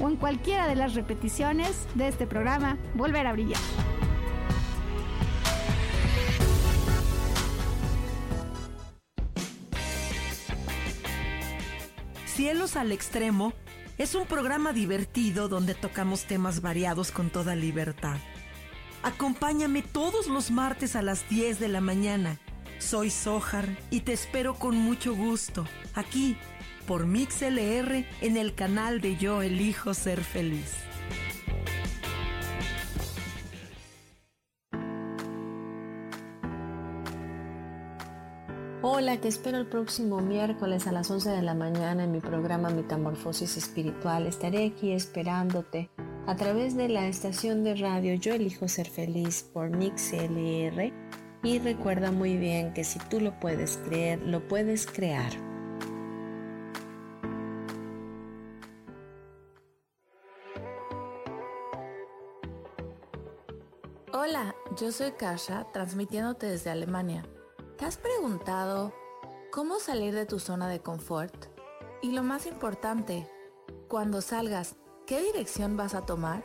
[0.00, 3.60] o en cualquiera de las repeticiones de este programa Volver a Brillar.
[12.26, 13.52] Cielos al Extremo
[13.98, 18.16] es un programa divertido donde tocamos temas variados con toda libertad.
[19.02, 22.38] Acompáñame todos los martes a las 10 de la mañana.
[22.78, 26.36] Soy Sojar y te espero con mucho gusto aquí
[26.88, 30.72] por MixLR en el canal de Yo Elijo Ser Feliz.
[38.80, 42.70] Hola, te espero el próximo miércoles a las 11 de la mañana en mi programa
[42.70, 44.26] Metamorfosis Espiritual.
[44.26, 45.90] Estaré aquí esperándote
[46.26, 50.90] a través de la estación de radio Yo Elijo Ser Feliz por MixLR.
[51.42, 55.47] Y recuerda muy bien que si tú lo puedes creer, lo puedes crear.
[64.20, 67.24] Hola, yo soy Kasha, transmitiéndote desde Alemania.
[67.76, 68.92] ¿Te has preguntado
[69.52, 71.46] cómo salir de tu zona de confort?
[72.02, 73.30] Y lo más importante,
[73.86, 74.74] cuando salgas,
[75.06, 76.44] ¿qué dirección vas a tomar?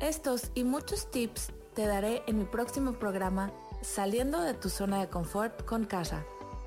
[0.00, 3.50] Estos y muchos tips te daré en mi próximo programa
[3.82, 6.24] Saliendo de tu zona de confort con Kasha,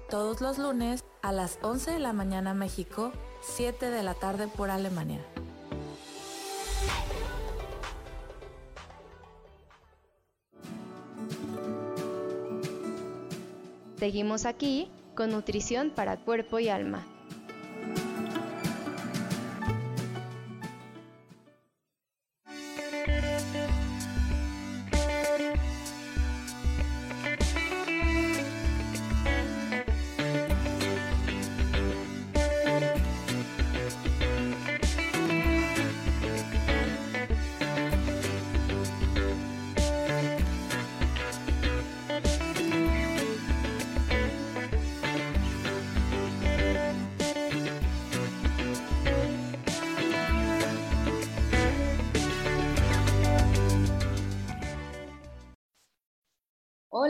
[0.10, 4.70] todos los lunes a las 11 de la mañana México, 7 de la tarde por
[4.70, 5.26] Alemania.
[14.02, 17.06] Seguimos aquí con nutrición para cuerpo y alma.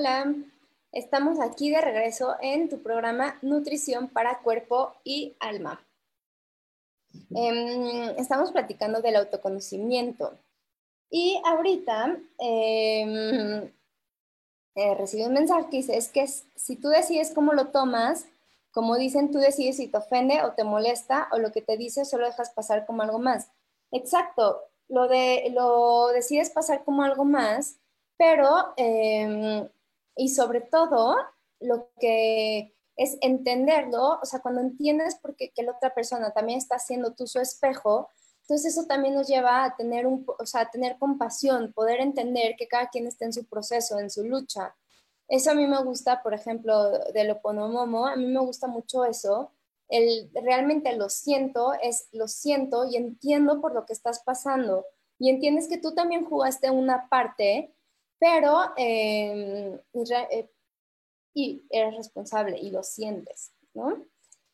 [0.01, 0.33] Hola,
[0.91, 5.79] estamos aquí de regreso en tu programa Nutrición para Cuerpo y Alma.
[7.29, 10.39] Em, estamos platicando del autoconocimiento
[11.11, 13.71] y ahorita em,
[14.73, 18.25] eh, recibí un mensaje que dice, es que si tú decides cómo lo tomas,
[18.71, 22.05] como dicen, tú decides si te ofende o te molesta o lo que te dice
[22.05, 23.51] solo dejas pasar como algo más.
[23.91, 27.77] Exacto, lo, de, lo decides pasar como algo más,
[28.17, 29.69] pero em,
[30.15, 31.15] y sobre todo
[31.59, 36.75] lo que es entenderlo, o sea, cuando entiendes porque que la otra persona también está
[36.75, 38.09] haciendo tú su espejo,
[38.41, 42.55] Entonces eso también nos lleva a tener, un, o sea, a tener compasión, poder entender
[42.57, 44.75] que cada quien está en su proceso, en su lucha.
[45.27, 49.53] Eso a mí me gusta, por ejemplo, del oponomomo, a mí me gusta mucho eso.
[49.87, 54.85] El, realmente lo siento, es lo siento y entiendo por lo que estás pasando.
[55.17, 57.73] Y entiendes que tú también jugaste una parte,
[58.21, 59.79] pero em,
[60.29, 60.49] eh,
[61.33, 64.05] y eres responsable y lo sientes, ¿no?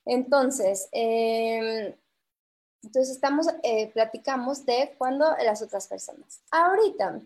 [0.06, 1.94] Entonces, eh,
[2.82, 6.42] entonces estamos, eh, platicamos de cuando las otras personas.
[6.50, 7.20] Ahorita,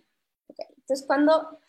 [0.58, 1.60] entonces cuando,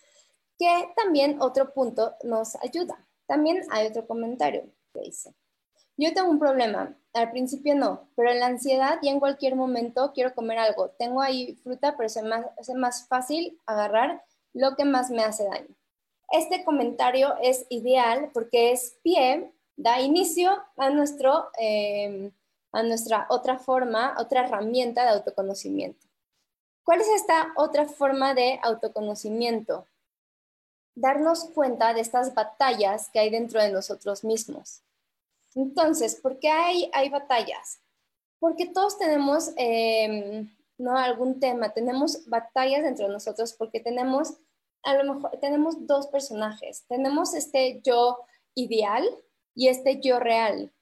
[0.58, 3.06] que también otro punto nos ayuda.
[3.26, 4.64] También hay otro comentario
[4.94, 5.34] que dice,
[5.98, 10.12] yo tengo un problema, al principio no, pero en la ansiedad y en cualquier momento
[10.14, 10.88] quiero comer algo.
[10.98, 15.44] Tengo ahí fruta, pero es más, es más fácil agarrar lo que más me hace
[15.44, 15.74] daño.
[16.30, 21.50] Este comentario es ideal porque es pie, da inicio a nuestro...
[21.58, 22.32] Eh,
[22.72, 26.06] a nuestra otra forma, otra herramienta de autoconocimiento.
[26.84, 29.86] ¿Cuál es esta otra forma de autoconocimiento?
[30.94, 34.82] Darnos cuenta de estas batallas que hay dentro de nosotros mismos.
[35.54, 37.80] Entonces, ¿por qué hay, hay batallas?
[38.38, 40.50] Porque todos tenemos em,
[40.82, 40.96] ¿no?
[40.96, 44.34] algún tema, tenemos batallas dentro de nosotros porque tenemos,
[44.82, 46.84] a lo mejor, tenemos dos personajes.
[46.88, 48.18] Tenemos este yo
[48.54, 49.04] ideal
[49.54, 50.72] y este yo real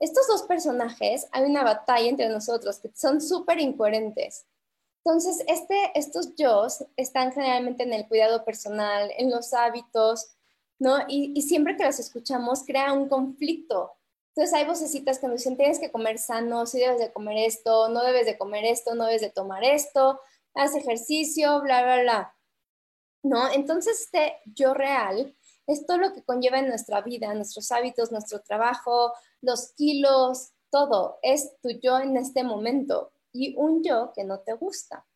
[0.00, 4.46] estos dos personajes, hay una batalla entre nosotros que son súper incoherentes.
[5.04, 10.32] Entonces, este, estos yo están generalmente en el cuidado personal, en los hábitos,
[10.78, 10.96] ¿no?
[11.06, 13.92] Y, siempre que los escuchamos crea un conflicto.
[14.40, 17.90] Entonces hay vocecitas que nos dicen, tienes que comer sano, si debes de comer esto,
[17.90, 20.18] no debes de comer esto, no debes de tomar esto,
[20.54, 22.36] haz ejercicio, bla, bla, bla.
[23.22, 23.52] ¿No?
[23.52, 25.36] Entonces este yo real
[25.66, 29.12] es todo lo que conlleva en nuestra vida, nuestros hábitos, nuestro trabajo,
[29.42, 34.54] los kilos, todo es tu yo en este momento y un yo que no te
[34.54, 35.06] gusta.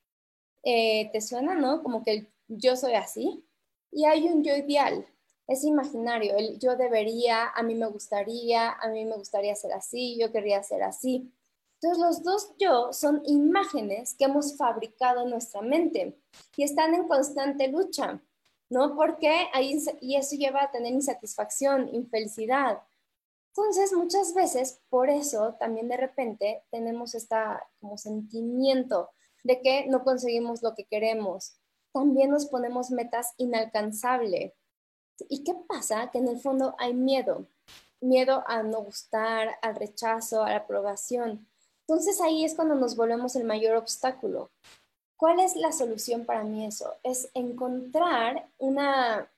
[0.63, 1.83] Eh, ¿Te suena, no?
[1.83, 3.43] Como que yo soy así
[3.91, 5.09] y hay un yo ideal,
[5.47, 10.19] es imaginario, el yo debería, a mí me gustaría, a mí me gustaría ser así,
[10.19, 11.33] yo querría ser así.
[11.81, 16.19] Entonces los dos yo son imágenes que hemos fabricado en nuestra mente
[16.57, 18.23] y están en constante lucha,
[18.71, 18.97] ¿no?
[18.97, 22.81] Porque ahí, y eso lleva a tener insatisfacción, infelicidad,
[23.57, 29.11] entonces, muchas veces, por eso también de repente tenemos esta como sentimiento
[29.45, 31.55] de que no conseguimos lo que queremos.
[31.93, 34.55] También nos ponemos metas inalcanzables.
[35.29, 36.11] ¿Y qué pasa?
[36.11, 37.47] Que en el fondo hay miedo.
[38.01, 41.47] Miedo a no gustar, al rechazo, a la aprobación.
[41.87, 44.51] Entonces ahí es cuando nos volvemos el mayor obstáculo.
[45.17, 46.93] ¿Cuál es la solución para mí eso?
[47.03, 49.31] Es encontrar una,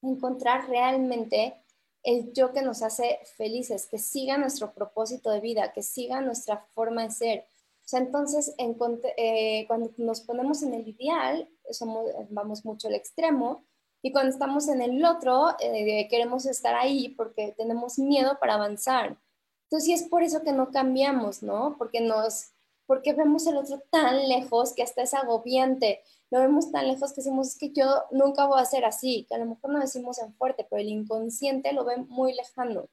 [0.00, 1.54] encontrar realmente
[2.02, 6.66] el yo que nos hace felices, que siga nuestro propósito de vida, que siga nuestra
[6.74, 7.46] forma de ser.
[7.84, 13.64] O sea, entonces, eh, cuando nos ponemos en el ideal, somos, vamos mucho al extremo,
[14.02, 19.16] y cuando estamos en el otro, eh, queremos estar ahí porque tenemos miedo para avanzar.
[19.64, 21.76] Entonces, sí es por eso que no cambiamos, ¿no?
[21.78, 22.50] Porque nos,
[22.86, 27.16] porque vemos el otro tan lejos que hasta es agobiante lo vemos tan lejos que
[27.20, 30.18] decimos, es que yo nunca voy a ser así, que a lo mejor no decimos
[30.18, 32.88] en fuerte, pero el inconsciente lo ve muy lejano.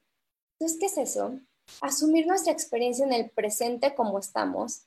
[0.58, 1.40] Entonces, ¿qué es eso?
[1.80, 4.82] Asumir nuestra experiencia en el presente como estamos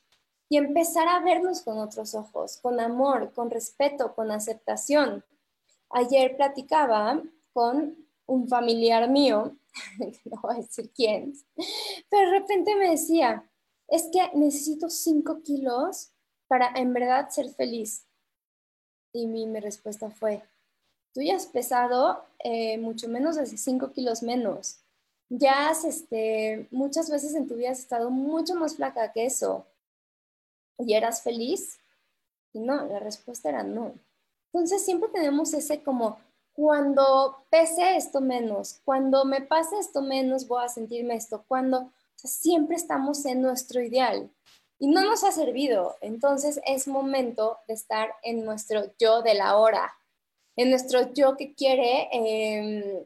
[0.48, 5.24] y empezar a vernos con otros ojos, con amor, con respeto, con aceptación.
[5.96, 7.22] Ayer platicaba
[7.52, 9.56] con un familiar mío,
[10.24, 11.34] no voy a decir quién,
[12.10, 13.48] pero de repente me decía,
[13.86, 16.10] es que necesito 5 kilos
[16.48, 18.08] para en verdad ser feliz.
[19.12, 20.42] Y mi, respuesta fue,
[21.12, 24.80] tú ya has pesado eh, mucho menos de 5 kilos menos.
[25.28, 29.64] Ya has, este, muchas veces en tu vida has estado mucho más flaca que eso.
[30.76, 31.78] ¿Y eras feliz?
[32.52, 33.94] Y no, la respuesta era no.
[34.54, 36.16] Entonces siempre tenemos ese como,
[36.52, 42.76] cuando pese esto menos, cuando me pase esto menos, voy a sentirme esto, cuando siempre
[42.76, 44.30] estamos en nuestro ideal
[44.78, 45.96] y no nos ha servido.
[46.00, 49.92] Entonces es momento de estar en nuestro yo de la hora,
[50.54, 53.04] en nuestro yo que quiere, em,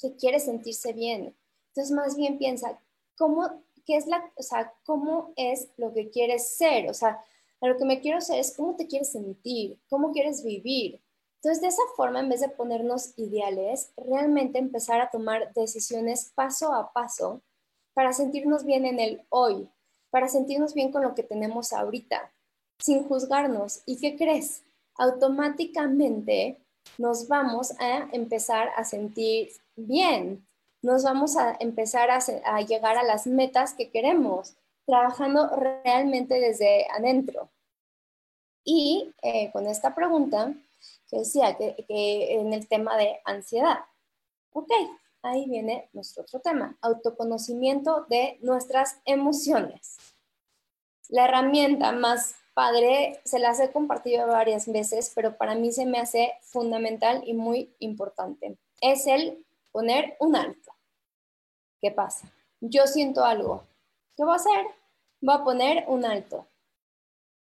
[0.00, 1.32] que quiere sentirse bien.
[1.68, 2.76] Entonces más bien piensa,
[3.16, 6.90] ¿cómo, qué es la, o sea, cómo es lo que quieres ser?
[6.90, 7.24] O sea,
[7.68, 11.00] lo que me quiero ser es cómo te quieres sentir, cómo quieres vivir.
[11.36, 16.72] Entonces, de esa forma, en vez de ponernos ideales, realmente empezar a tomar decisiones paso
[16.72, 17.42] a paso
[17.94, 19.68] para sentirnos bien en el hoy,
[20.10, 22.32] para sentirnos bien con lo que tenemos ahorita,
[22.78, 23.82] sin juzgarnos.
[23.86, 24.62] ¿Y qué crees?
[24.94, 26.58] Automáticamente
[26.98, 30.46] nos vamos a empezar a sentir bien,
[30.82, 34.54] nos vamos a empezar a, llegar a las metas que queremos.
[34.86, 37.50] Trabajando realmente desde adentro.
[38.64, 40.54] Y eh, con esta pregunta,
[41.08, 43.80] que decía que, que en el tema de ansiedad,
[44.52, 44.70] ok,
[45.22, 49.98] ahí viene nuestro otro tema, autoconocimiento de nuestras emociones.
[51.08, 55.98] La herramienta más padre, se las he compartido varias veces, pero para mí se me
[55.98, 58.56] hace fundamental y muy importante.
[58.80, 60.72] Es el poner un alto.
[61.80, 62.30] ¿Qué pasa?
[62.60, 63.64] Yo siento algo.
[64.22, 64.66] ¿Qué voy a hacer?
[65.20, 66.46] Voy a poner un alto.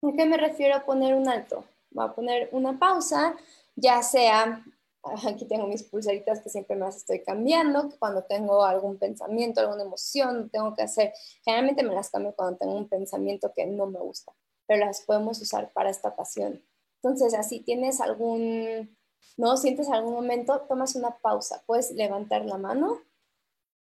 [0.03, 1.63] ¿A qué me refiero a poner un alto?
[1.91, 3.37] Voy a poner una pausa,
[3.77, 4.65] ya sea
[5.29, 10.49] aquí tengo mis pulseritas que siempre más estoy cambiando, cuando tengo algún pensamiento, alguna emoción,
[10.49, 11.13] tengo que hacer,
[11.45, 14.33] generalmente me las cambio cuando tengo un pensamiento que no me gusta,
[14.67, 16.65] pero las podemos usar para esta ocasión.
[17.03, 18.97] Entonces, así tienes algún,
[19.37, 23.03] no sientes algún momento, tomas una pausa, puedes levantar la mano,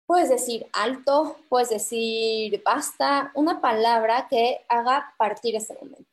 [0.07, 6.11] puedes decir alto, puedes decir basta, una palabra que haga partir ese momento.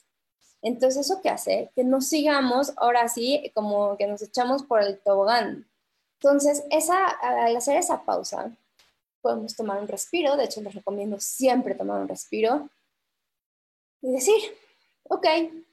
[0.62, 1.72] Entonces, ¿eso qué hace?
[1.76, 5.66] Que no sigamos ahora sí como que nos echamos por el tobogán.
[6.22, 8.52] Entonces, esa, al hacer esa pausa,
[9.22, 10.36] podemos tomar un respiro.
[10.36, 12.70] De hecho, les recomiendo siempre tomar un respiro
[14.02, 14.36] y decir,
[15.04, 15.24] ok,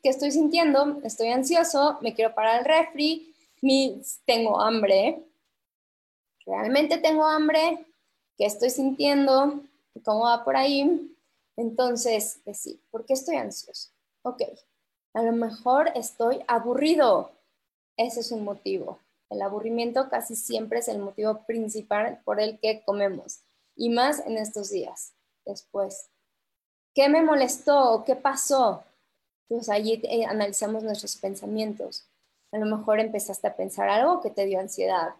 [0.02, 1.00] ¿qué estoy sintiendo?
[1.02, 5.22] Estoy ansioso, me quiero parar el refri, mi, tengo hambre.
[6.44, 7.85] ¿Realmente tengo hambre?
[8.36, 9.60] ¿Qué estoy sintiendo?
[10.04, 11.16] ¿Cómo va por ahí?
[11.56, 13.90] Entonces, decir, ¿por qué estoy ansioso?
[14.22, 14.42] Ok,
[15.14, 17.30] a lo mejor estoy aburrido.
[17.96, 18.98] Ese es un motivo.
[19.30, 23.40] El aburrimiento casi siempre es el motivo principal por el que comemos.
[23.74, 25.14] Y más en estos días.
[25.46, 26.10] Después,
[26.94, 28.04] ¿qué me molestó?
[28.04, 28.84] ¿Qué pasó?
[29.48, 32.06] Pues allí eh, analizamos nuestros pensamientos.
[32.52, 35.14] A lo mejor empezaste a pensar algo que te dio ansiedad.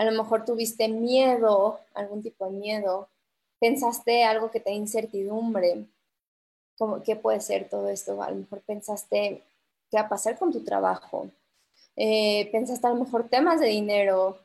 [0.00, 3.10] A lo mejor tuviste miedo, algún tipo de miedo.
[3.58, 5.84] Pensaste algo que te da incertidumbre
[7.04, 8.22] ¿Qué puede ser todo esto?
[8.22, 9.42] A lo mejor pensaste
[9.90, 11.28] qué va a pasar con tu trabajo.
[11.96, 14.38] Eh, pensaste a lo mejor temas de dinero.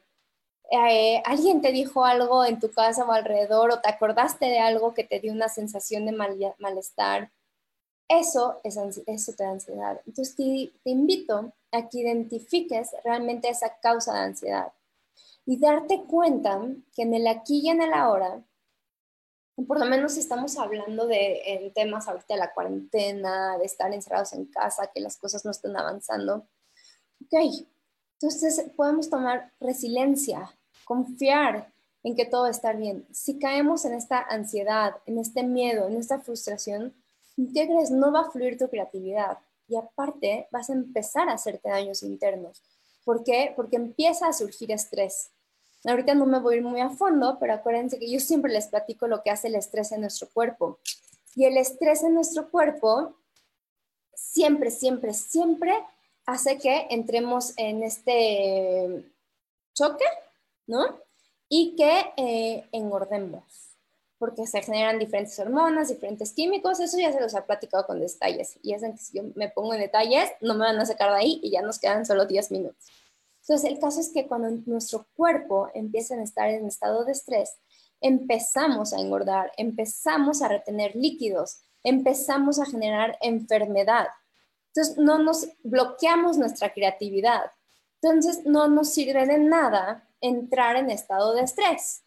[0.69, 4.93] Eh, alguien te dijo algo en tu casa o alrededor o te acordaste de algo
[4.93, 6.11] que te dio una sensación de
[6.59, 7.31] malestar.
[8.09, 10.01] Eso, es, eso te da ansiedad.
[10.05, 14.73] Entonces te invito a que identifiques realmente esa causa de ansiedad
[15.45, 16.61] y darte cuenta
[16.93, 18.43] que en el aquí y en el ahora
[19.67, 24.45] por lo menos estamos hablando de temas ahorita de la cuarentena, de estar encerrados en
[24.45, 26.47] casa, que las cosas no estén avanzando.
[27.23, 27.65] Ok,
[28.19, 31.71] entonces podemos tomar resiliencia, confiar
[32.03, 33.07] en que todo va a estar bien.
[33.11, 36.93] Si caemos en esta ansiedad, en este miedo, en esta frustración,
[37.37, 37.91] ¿qué crees?
[37.91, 39.37] No va a fluir tu creatividad
[39.69, 42.61] y aparte vas a empezar a hacerte daños internos.
[43.05, 43.53] ¿Por qué?
[43.55, 45.31] Porque empieza a surgir estrés.
[45.85, 48.67] Ahorita no me voy a ir muy a fondo, pero acuérdense que yo siempre les
[48.67, 50.79] platico lo que hace el estrés en nuestro cuerpo.
[51.35, 53.15] Y el estrés en nuestro cuerpo
[54.13, 55.73] siempre, siempre, siempre
[56.25, 59.05] hace que entremos en este
[59.73, 60.05] choque,
[60.65, 60.99] ¿no?
[61.47, 63.43] Y que eh, engordemos,
[64.17, 68.57] porque se generan diferentes hormonas, diferentes químicos, eso ya se los ha platicado con detalles.
[68.63, 71.17] Y es que si yo me pongo en detalles, no me van a sacar de
[71.17, 72.85] ahí y ya nos quedan solo 10 minutos.
[73.47, 77.55] Entonces, el caso es que cuando nuestro cuerpo empieza a estar en estado de estrés,
[78.01, 84.07] empezamos a engordar, empezamos a retener líquidos, empezamos a generar enfermedad.
[84.73, 87.51] Entonces, no nos bloqueamos nuestra creatividad.
[88.01, 92.03] Entonces, no nos sirve de nada entrar en estado de estrés.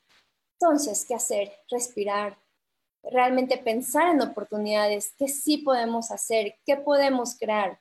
[0.60, 1.52] Entonces, ¿qué hacer?
[1.70, 2.36] Respirar,
[3.04, 7.80] realmente pensar en oportunidades, qué sí podemos hacer, qué podemos crear.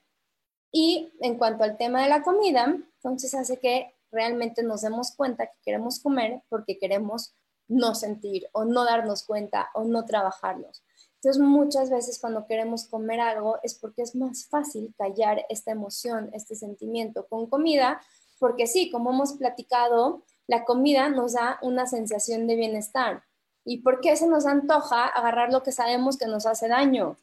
[0.71, 5.47] Y en cuanto al tema de la comida, entonces hace que realmente nos demos cuenta
[5.47, 7.33] que queremos comer porque queremos
[7.67, 10.83] no sentir o no darnos cuenta o no trabajarnos.
[11.15, 16.29] Entonces muchas veces cuando queremos comer algo es porque es más fácil callar esta emoción,
[16.33, 18.01] este sentimiento con comida,
[18.39, 23.23] porque sí, como hemos platicado, la comida nos da una sensación de bienestar.
[23.65, 27.17] ¿Y por qué se nos antoja agarrar lo que sabemos que nos hace daño?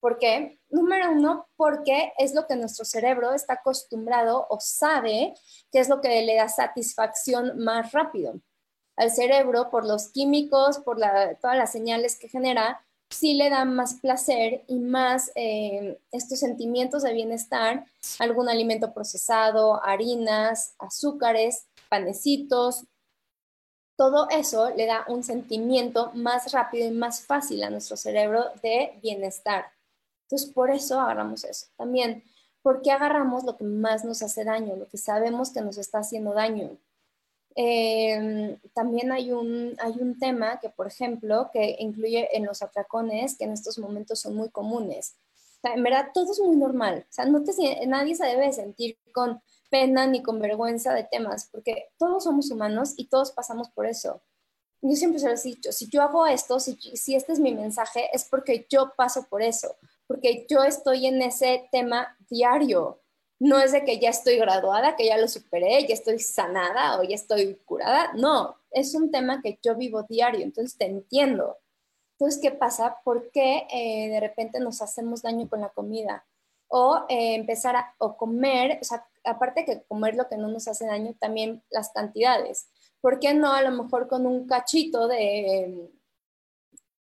[0.00, 0.60] ¿Por qué?
[0.68, 5.34] Número uno, porque es lo que nuestro cerebro está acostumbrado o sabe
[5.72, 8.40] que es lo que le da satisfacción más rápido.
[8.96, 10.98] Al cerebro, por los químicos, por
[11.40, 17.02] todas las señales que genera, sí le da más placer y más eh, estos sentimientos
[17.02, 17.84] de bienestar,
[18.18, 22.84] algún alimento procesado, harinas, azúcares, panecitos,
[23.98, 28.96] todo eso le da un sentimiento más rápido y más fácil a nuestro cerebro de
[29.02, 29.72] bienestar.
[30.28, 31.68] Entonces, por eso agarramos eso.
[31.76, 32.22] También,
[32.60, 36.00] ¿por qué agarramos lo que más nos hace daño, lo que sabemos que nos está
[36.00, 36.76] haciendo daño?
[37.54, 43.38] Em, también hay un, hay un tema que, por ejemplo, que incluye en los atracones,
[43.38, 45.16] que en estos momentos son muy comunes.
[45.62, 47.06] en verdad, todo es muy normal.
[47.08, 47.52] O sea, no te,
[47.86, 52.94] nadie se debe sentir con pena ni con vergüenza de temas, porque todos somos humanos
[52.96, 54.22] y todos pasamos por eso.
[54.82, 57.54] Yo siempre se lo he dicho, si yo hago esto, si, si este es mi
[57.54, 59.76] mensaje, es porque yo paso por eso,
[60.08, 63.00] porque yo estoy en ese tema diario.
[63.38, 67.04] No es de que ya estoy graduada, que ya lo superé, ya estoy sanada o
[67.04, 68.12] ya estoy curada.
[68.14, 71.58] No, es un tema que yo vivo diario, entonces te entiendo.
[72.18, 72.96] Entonces, ¿qué pasa?
[73.04, 76.24] ¿Por qué eh, de repente nos hacemos daño con la comida?
[76.66, 80.66] O eh, empezar a o comer, o sea, aparte que comer lo que no nos
[80.66, 82.68] hace daño, también las cantidades.
[83.00, 85.90] ¿Por qué no a lo mejor con un cachito de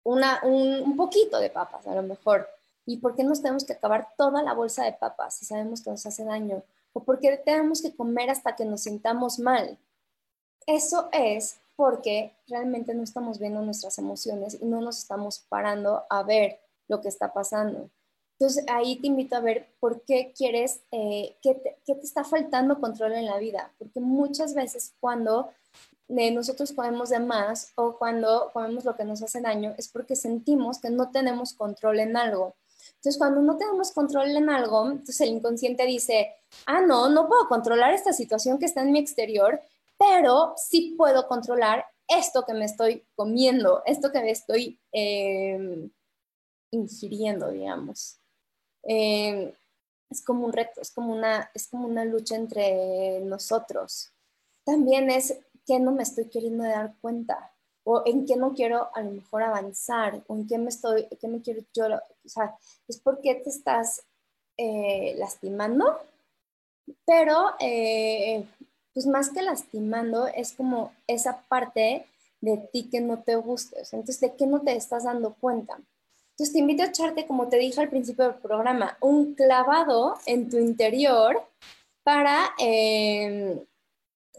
[0.03, 2.49] una, un, un poquito de papas, a lo mejor?
[2.87, 5.91] ¿Y por qué nos tenemos que acabar toda la bolsa de papas si sabemos que
[5.91, 6.63] nos hace daño?
[6.93, 9.79] ¿O por qué tenemos que comer hasta que nos sintamos mal?
[10.67, 16.23] Eso es porque realmente no estamos viendo nuestras emociones y no nos estamos parando a
[16.23, 17.91] ver lo que está pasando.
[18.39, 23.13] Entonces ahí te invito a ver por qué quieres, eh, qué, te, está faltando control
[23.13, 23.73] en la vida.
[23.79, 25.51] Porque muchas veces cuando
[26.09, 30.17] eh, nosotros comemos de más o cuando comemos lo que nos hace daño es porque
[30.17, 32.55] sentimos que no tenemos control en algo.
[33.05, 37.47] Entonces, cuando no tenemos control en algo, entonces el inconsciente dice, ah, no, no puedo
[37.49, 39.61] controlar esta situación que está en mi exterior,
[39.99, 45.91] pero sí puedo controlar esto que me estoy comiendo, esto que me estoy em,
[46.71, 48.21] ingiriendo, digamos.
[48.83, 49.53] Em,
[50.09, 54.15] es como un reto, es como una, es como una lucha entre nosotros.
[54.65, 57.54] También es que no me estoy queriendo dar cuenta
[57.85, 61.29] o en qué no quiero a lo mejor avanzar, o en qué me estoy, qué
[61.29, 62.57] me quiero yo, o sea,
[62.89, 64.03] es porque te estás
[64.57, 65.99] eh, lastimando,
[67.07, 68.45] pero eh,
[68.93, 72.07] pues más que lastimando es como esa parte
[72.41, 75.79] de ti que no te gusta, entonces de qué no te estás dando cuenta.
[76.31, 80.51] Entonces te invito a echarte, como te dije al principio del programa, un clavado en
[80.51, 81.47] tu interior
[82.03, 82.51] para...
[82.59, 83.65] Eh,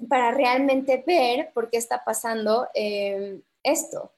[0.10, 4.12] para realmente ver por qué está pasando eh, esto.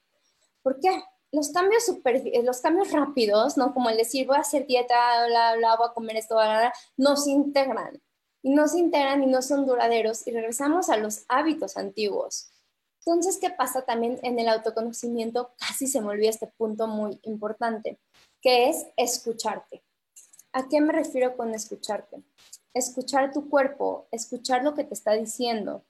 [0.62, 0.90] ¿Por qué?
[1.30, 3.74] Los cambios, super, eh, los cambios rápidos, ¿no?
[3.74, 6.72] Como el decir, voy a hacer dieta, bla, bla, voy a comer esto, bla, bla,
[6.96, 8.00] no se integran.
[8.42, 12.50] Y no se integran y no son duraderos y regresamos a los hábitos antiguos.
[13.04, 15.52] Entonces, ¿qué pasa también en el autoconocimiento?
[15.58, 17.98] Casi se me olvida este punto muy importante,
[18.40, 19.82] que es escucharte.
[20.52, 22.22] ¿A qué me refiero con escucharte?
[22.74, 25.82] Escuchar tu cuerpo, escuchar lo que te está diciendo.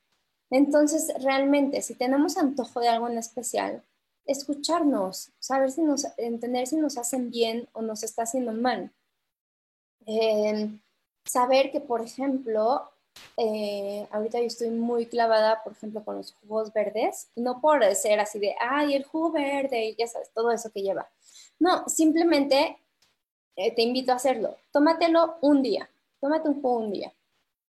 [0.50, 3.82] Entonces, realmente, si tenemos antojo de algo en especial,
[4.24, 8.92] escucharnos, saber si nos, entender si nos hacen bien o nos está haciendo mal.
[10.06, 10.80] Em,
[11.24, 12.90] saber que, por ejemplo,
[13.36, 18.20] eh, ahorita yo estoy muy clavada, por ejemplo, con los jugos verdes, no por ser
[18.20, 21.10] así de, ay, el jugo verde, ya sabes, todo eso que lleva.
[21.58, 22.78] No, simplemente
[23.56, 24.56] eh, te invito a hacerlo.
[24.72, 25.90] Tómatelo un día,
[26.20, 27.14] Tómate un jugo un día,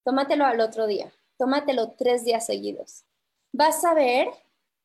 [0.05, 3.05] tómatelo al otro día, tómatelo tres días seguidos.
[3.53, 4.29] Vas a ver,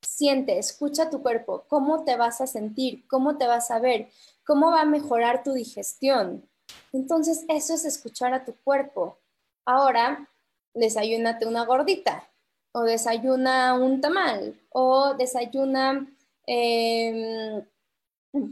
[0.01, 4.09] siente, escucha tu cuerpo, cómo te vas a sentir, cómo te vas a ver,
[4.45, 6.47] cómo va a mejorar tu digestión.
[6.93, 9.17] Entonces, eso es escuchar a tu cuerpo.
[9.65, 10.29] Ahora,
[10.73, 12.29] desayúnate una gordita,
[12.73, 16.07] o desayuna un tamal, o desayuna
[16.45, 17.65] em,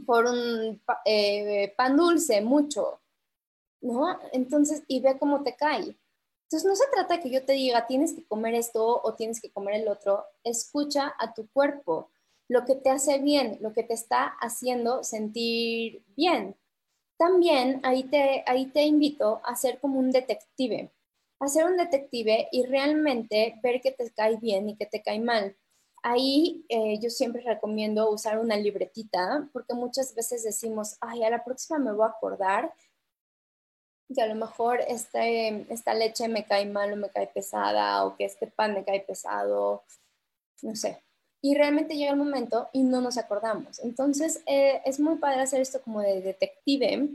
[0.04, 3.00] por un eh, pan dulce, mucho.
[3.80, 4.18] ¿No?
[4.32, 5.96] Entonces, y ve cómo te cae.
[6.44, 9.50] Entonces, no se trata que yo te diga, tienes que comer esto o tienes que
[9.50, 10.24] comer el otro.
[10.44, 12.10] Escucha a tu cuerpo,
[12.48, 16.56] lo que te hace bien, lo que te está haciendo sentir bien.
[17.18, 20.92] También ahí te, ahí te invito a ser como un detective,
[21.40, 25.18] a ser un detective y realmente ver que te cae bien y que te cae
[25.18, 25.56] mal.
[26.02, 31.42] Ahí eh, yo siempre recomiendo usar una libretita porque muchas veces decimos, ay, a la
[31.42, 32.72] próxima me voy a acordar
[34.14, 38.16] que a lo mejor este, esta leche me cae mal o me cae pesada o
[38.16, 39.84] que este pan me cae pesado,
[40.62, 41.02] no sé.
[41.42, 43.78] Y realmente llega el momento y no nos acordamos.
[43.80, 47.08] Entonces eh, es muy padre hacer esto como de detective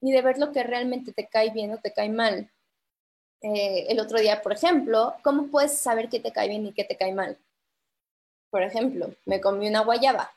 [0.00, 2.50] y de ver lo que realmente te cae bien o te cae mal.
[3.42, 6.84] Eh, el otro día, por ejemplo, ¿cómo puedes saber qué te cae bien y qué
[6.84, 7.38] te cae mal?
[8.50, 10.30] Por ejemplo, me comí una guayaba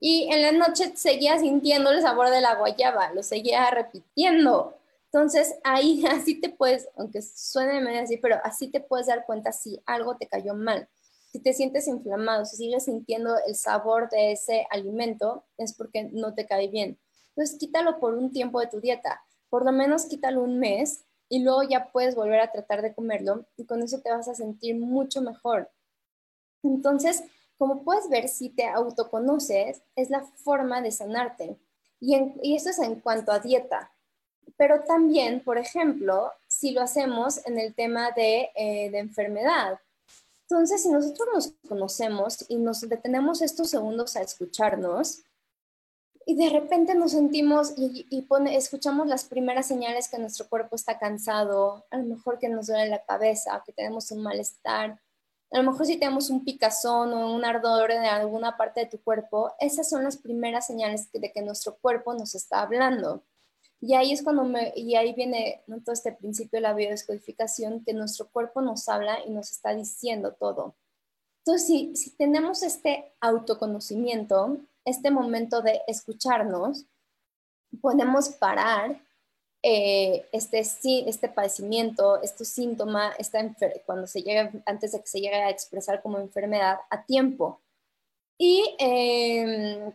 [0.00, 4.79] y en la noche seguía sintiendo el sabor de la guayaba, lo seguía repitiendo
[5.12, 9.52] entonces, ahí así te puedes, aunque suene medio así, pero así te puedes dar cuenta
[9.52, 10.88] si algo te cayó mal.
[11.32, 16.34] Si te sientes inflamado, si sigues sintiendo el sabor de ese alimento, es porque no
[16.34, 16.98] te cae bien.
[17.30, 19.22] Entonces, quítalo por un tiempo de tu dieta.
[19.48, 23.46] Por lo menos quítalo un mes y luego ya puedes volver a tratar de comerlo
[23.56, 25.70] y con eso te vas a sentir mucho mejor.
[26.62, 27.22] Entonces,
[27.56, 31.60] como puedes ver, si te autoconoces, es la forma de sanarte.
[32.00, 33.92] Y, y esto es en cuanto a dieta.
[34.56, 39.78] Pero también, por ejemplo, si lo hacemos en el tema de, eh, de enfermedad.
[40.42, 45.22] Entonces, si nosotros nos conocemos y nos detenemos estos segundos a escucharnos,
[46.26, 48.06] y de repente nos sentimos y,
[48.52, 52.88] escuchamos las primeras señales que nuestro cuerpo está cansado, a lo mejor que nos duele
[52.88, 55.00] la cabeza, que tenemos un malestar,
[55.50, 59.02] a lo mejor si tenemos un picazón o un ardor en alguna parte de tu
[59.02, 63.24] cuerpo, esas son las primeras señales de que nuestro cuerpo nos está hablando.
[63.80, 67.94] Y ahí es cuando me, y ahí viene todo este principio de la biodescodificación, que
[67.94, 70.76] nuestro cuerpo nos habla y nos está diciendo todo.
[71.38, 76.84] Entonces, si, si tenemos este autoconocimiento, este momento de escucharnos,
[77.80, 79.00] podemos parar
[79.62, 83.40] eh, este, este padecimiento, este síntoma, esta
[83.84, 87.60] cuando se llega, antes de que se llegue a expresar como enfermedad, a tiempo.
[88.38, 89.92] Y, em,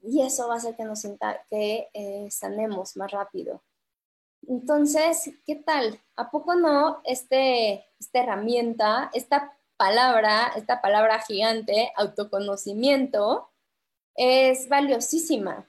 [0.00, 1.02] y eso va a hacer que nos
[1.48, 3.62] que eh, sanemos más rápido.
[4.46, 6.00] Entonces, ¿qué tal?
[6.16, 13.50] ¿A poco no este, esta herramienta, esta palabra, esta palabra gigante, autoconocimiento,
[14.14, 15.68] es valiosísima?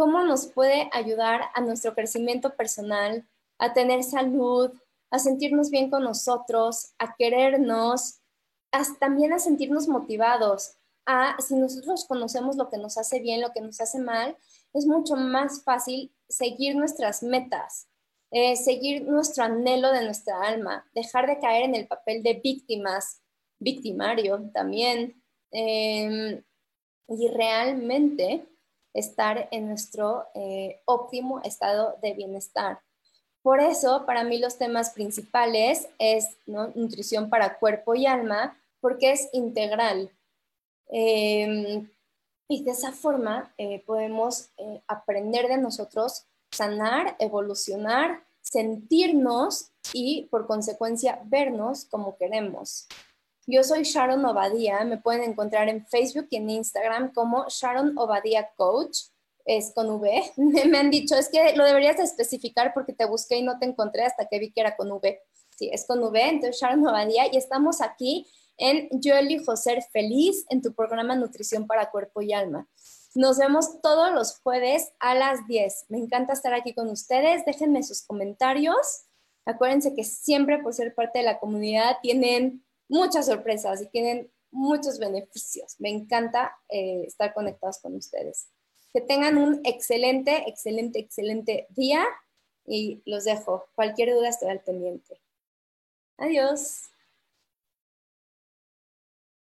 [0.00, 3.28] cómo nos puede ayudar a nuestro crecimiento personal,
[3.58, 4.70] a tener salud,
[5.10, 8.22] a sentirnos bien con nosotros, a querernos,
[8.98, 10.78] también a sentirnos motivados.
[11.06, 14.36] A, si nosotros conocemos lo que nos hace bien, lo que nos hace mal,
[14.72, 17.88] es mucho más fácil seguir nuestras metas,
[18.30, 23.22] eh, seguir nuestro anhelo de nuestra alma, dejar de caer en el papel de víctimas,
[23.58, 25.20] victimario también,
[25.50, 26.42] em,
[27.08, 28.46] y realmente
[28.94, 32.80] estar en nuestro eh, óptimo estado de bienestar.
[33.42, 39.28] Por eso, para mí los temas principales es nutrición para cuerpo y alma, porque es
[39.32, 40.10] integral.
[40.90, 41.88] Em,
[42.48, 50.46] y de esa forma eh, podemos eh, aprender de nosotros, sanar, evolucionar, sentirnos y por
[50.46, 52.88] consecuencia vernos como queremos.
[53.46, 58.50] Yo soy Sharon Obadía, me pueden encontrar en Facebook y en Instagram como Sharon Obadía
[58.56, 58.98] Coach,
[59.44, 60.32] es con V.
[60.36, 64.04] me han dicho, es que lo deberías especificar porque te busqué y no te encontré
[64.04, 65.20] hasta que vi que era con V.
[65.56, 68.26] Sí, es con V, entonces Sharon Obadía y estamos aquí
[68.60, 72.68] en Yo elijo ser feliz en tu programa Nutrición para Cuerpo y Alma.
[73.14, 75.86] Nos vemos todos los jueves a las 10.
[75.88, 77.44] Me encanta estar aquí con ustedes.
[77.44, 79.06] Déjenme sus comentarios.
[79.46, 84.98] Acuérdense que siempre por ser parte de la comunidad tienen muchas sorpresas y tienen muchos
[84.98, 85.76] beneficios.
[85.78, 88.50] Me encanta eh, estar conectados con ustedes.
[88.92, 92.04] Que tengan un excelente, excelente, excelente día
[92.66, 93.64] y los dejo.
[93.74, 95.20] Cualquier duda estoy al pendiente.
[96.18, 96.90] Adiós.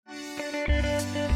[0.09, 1.36] Thank you.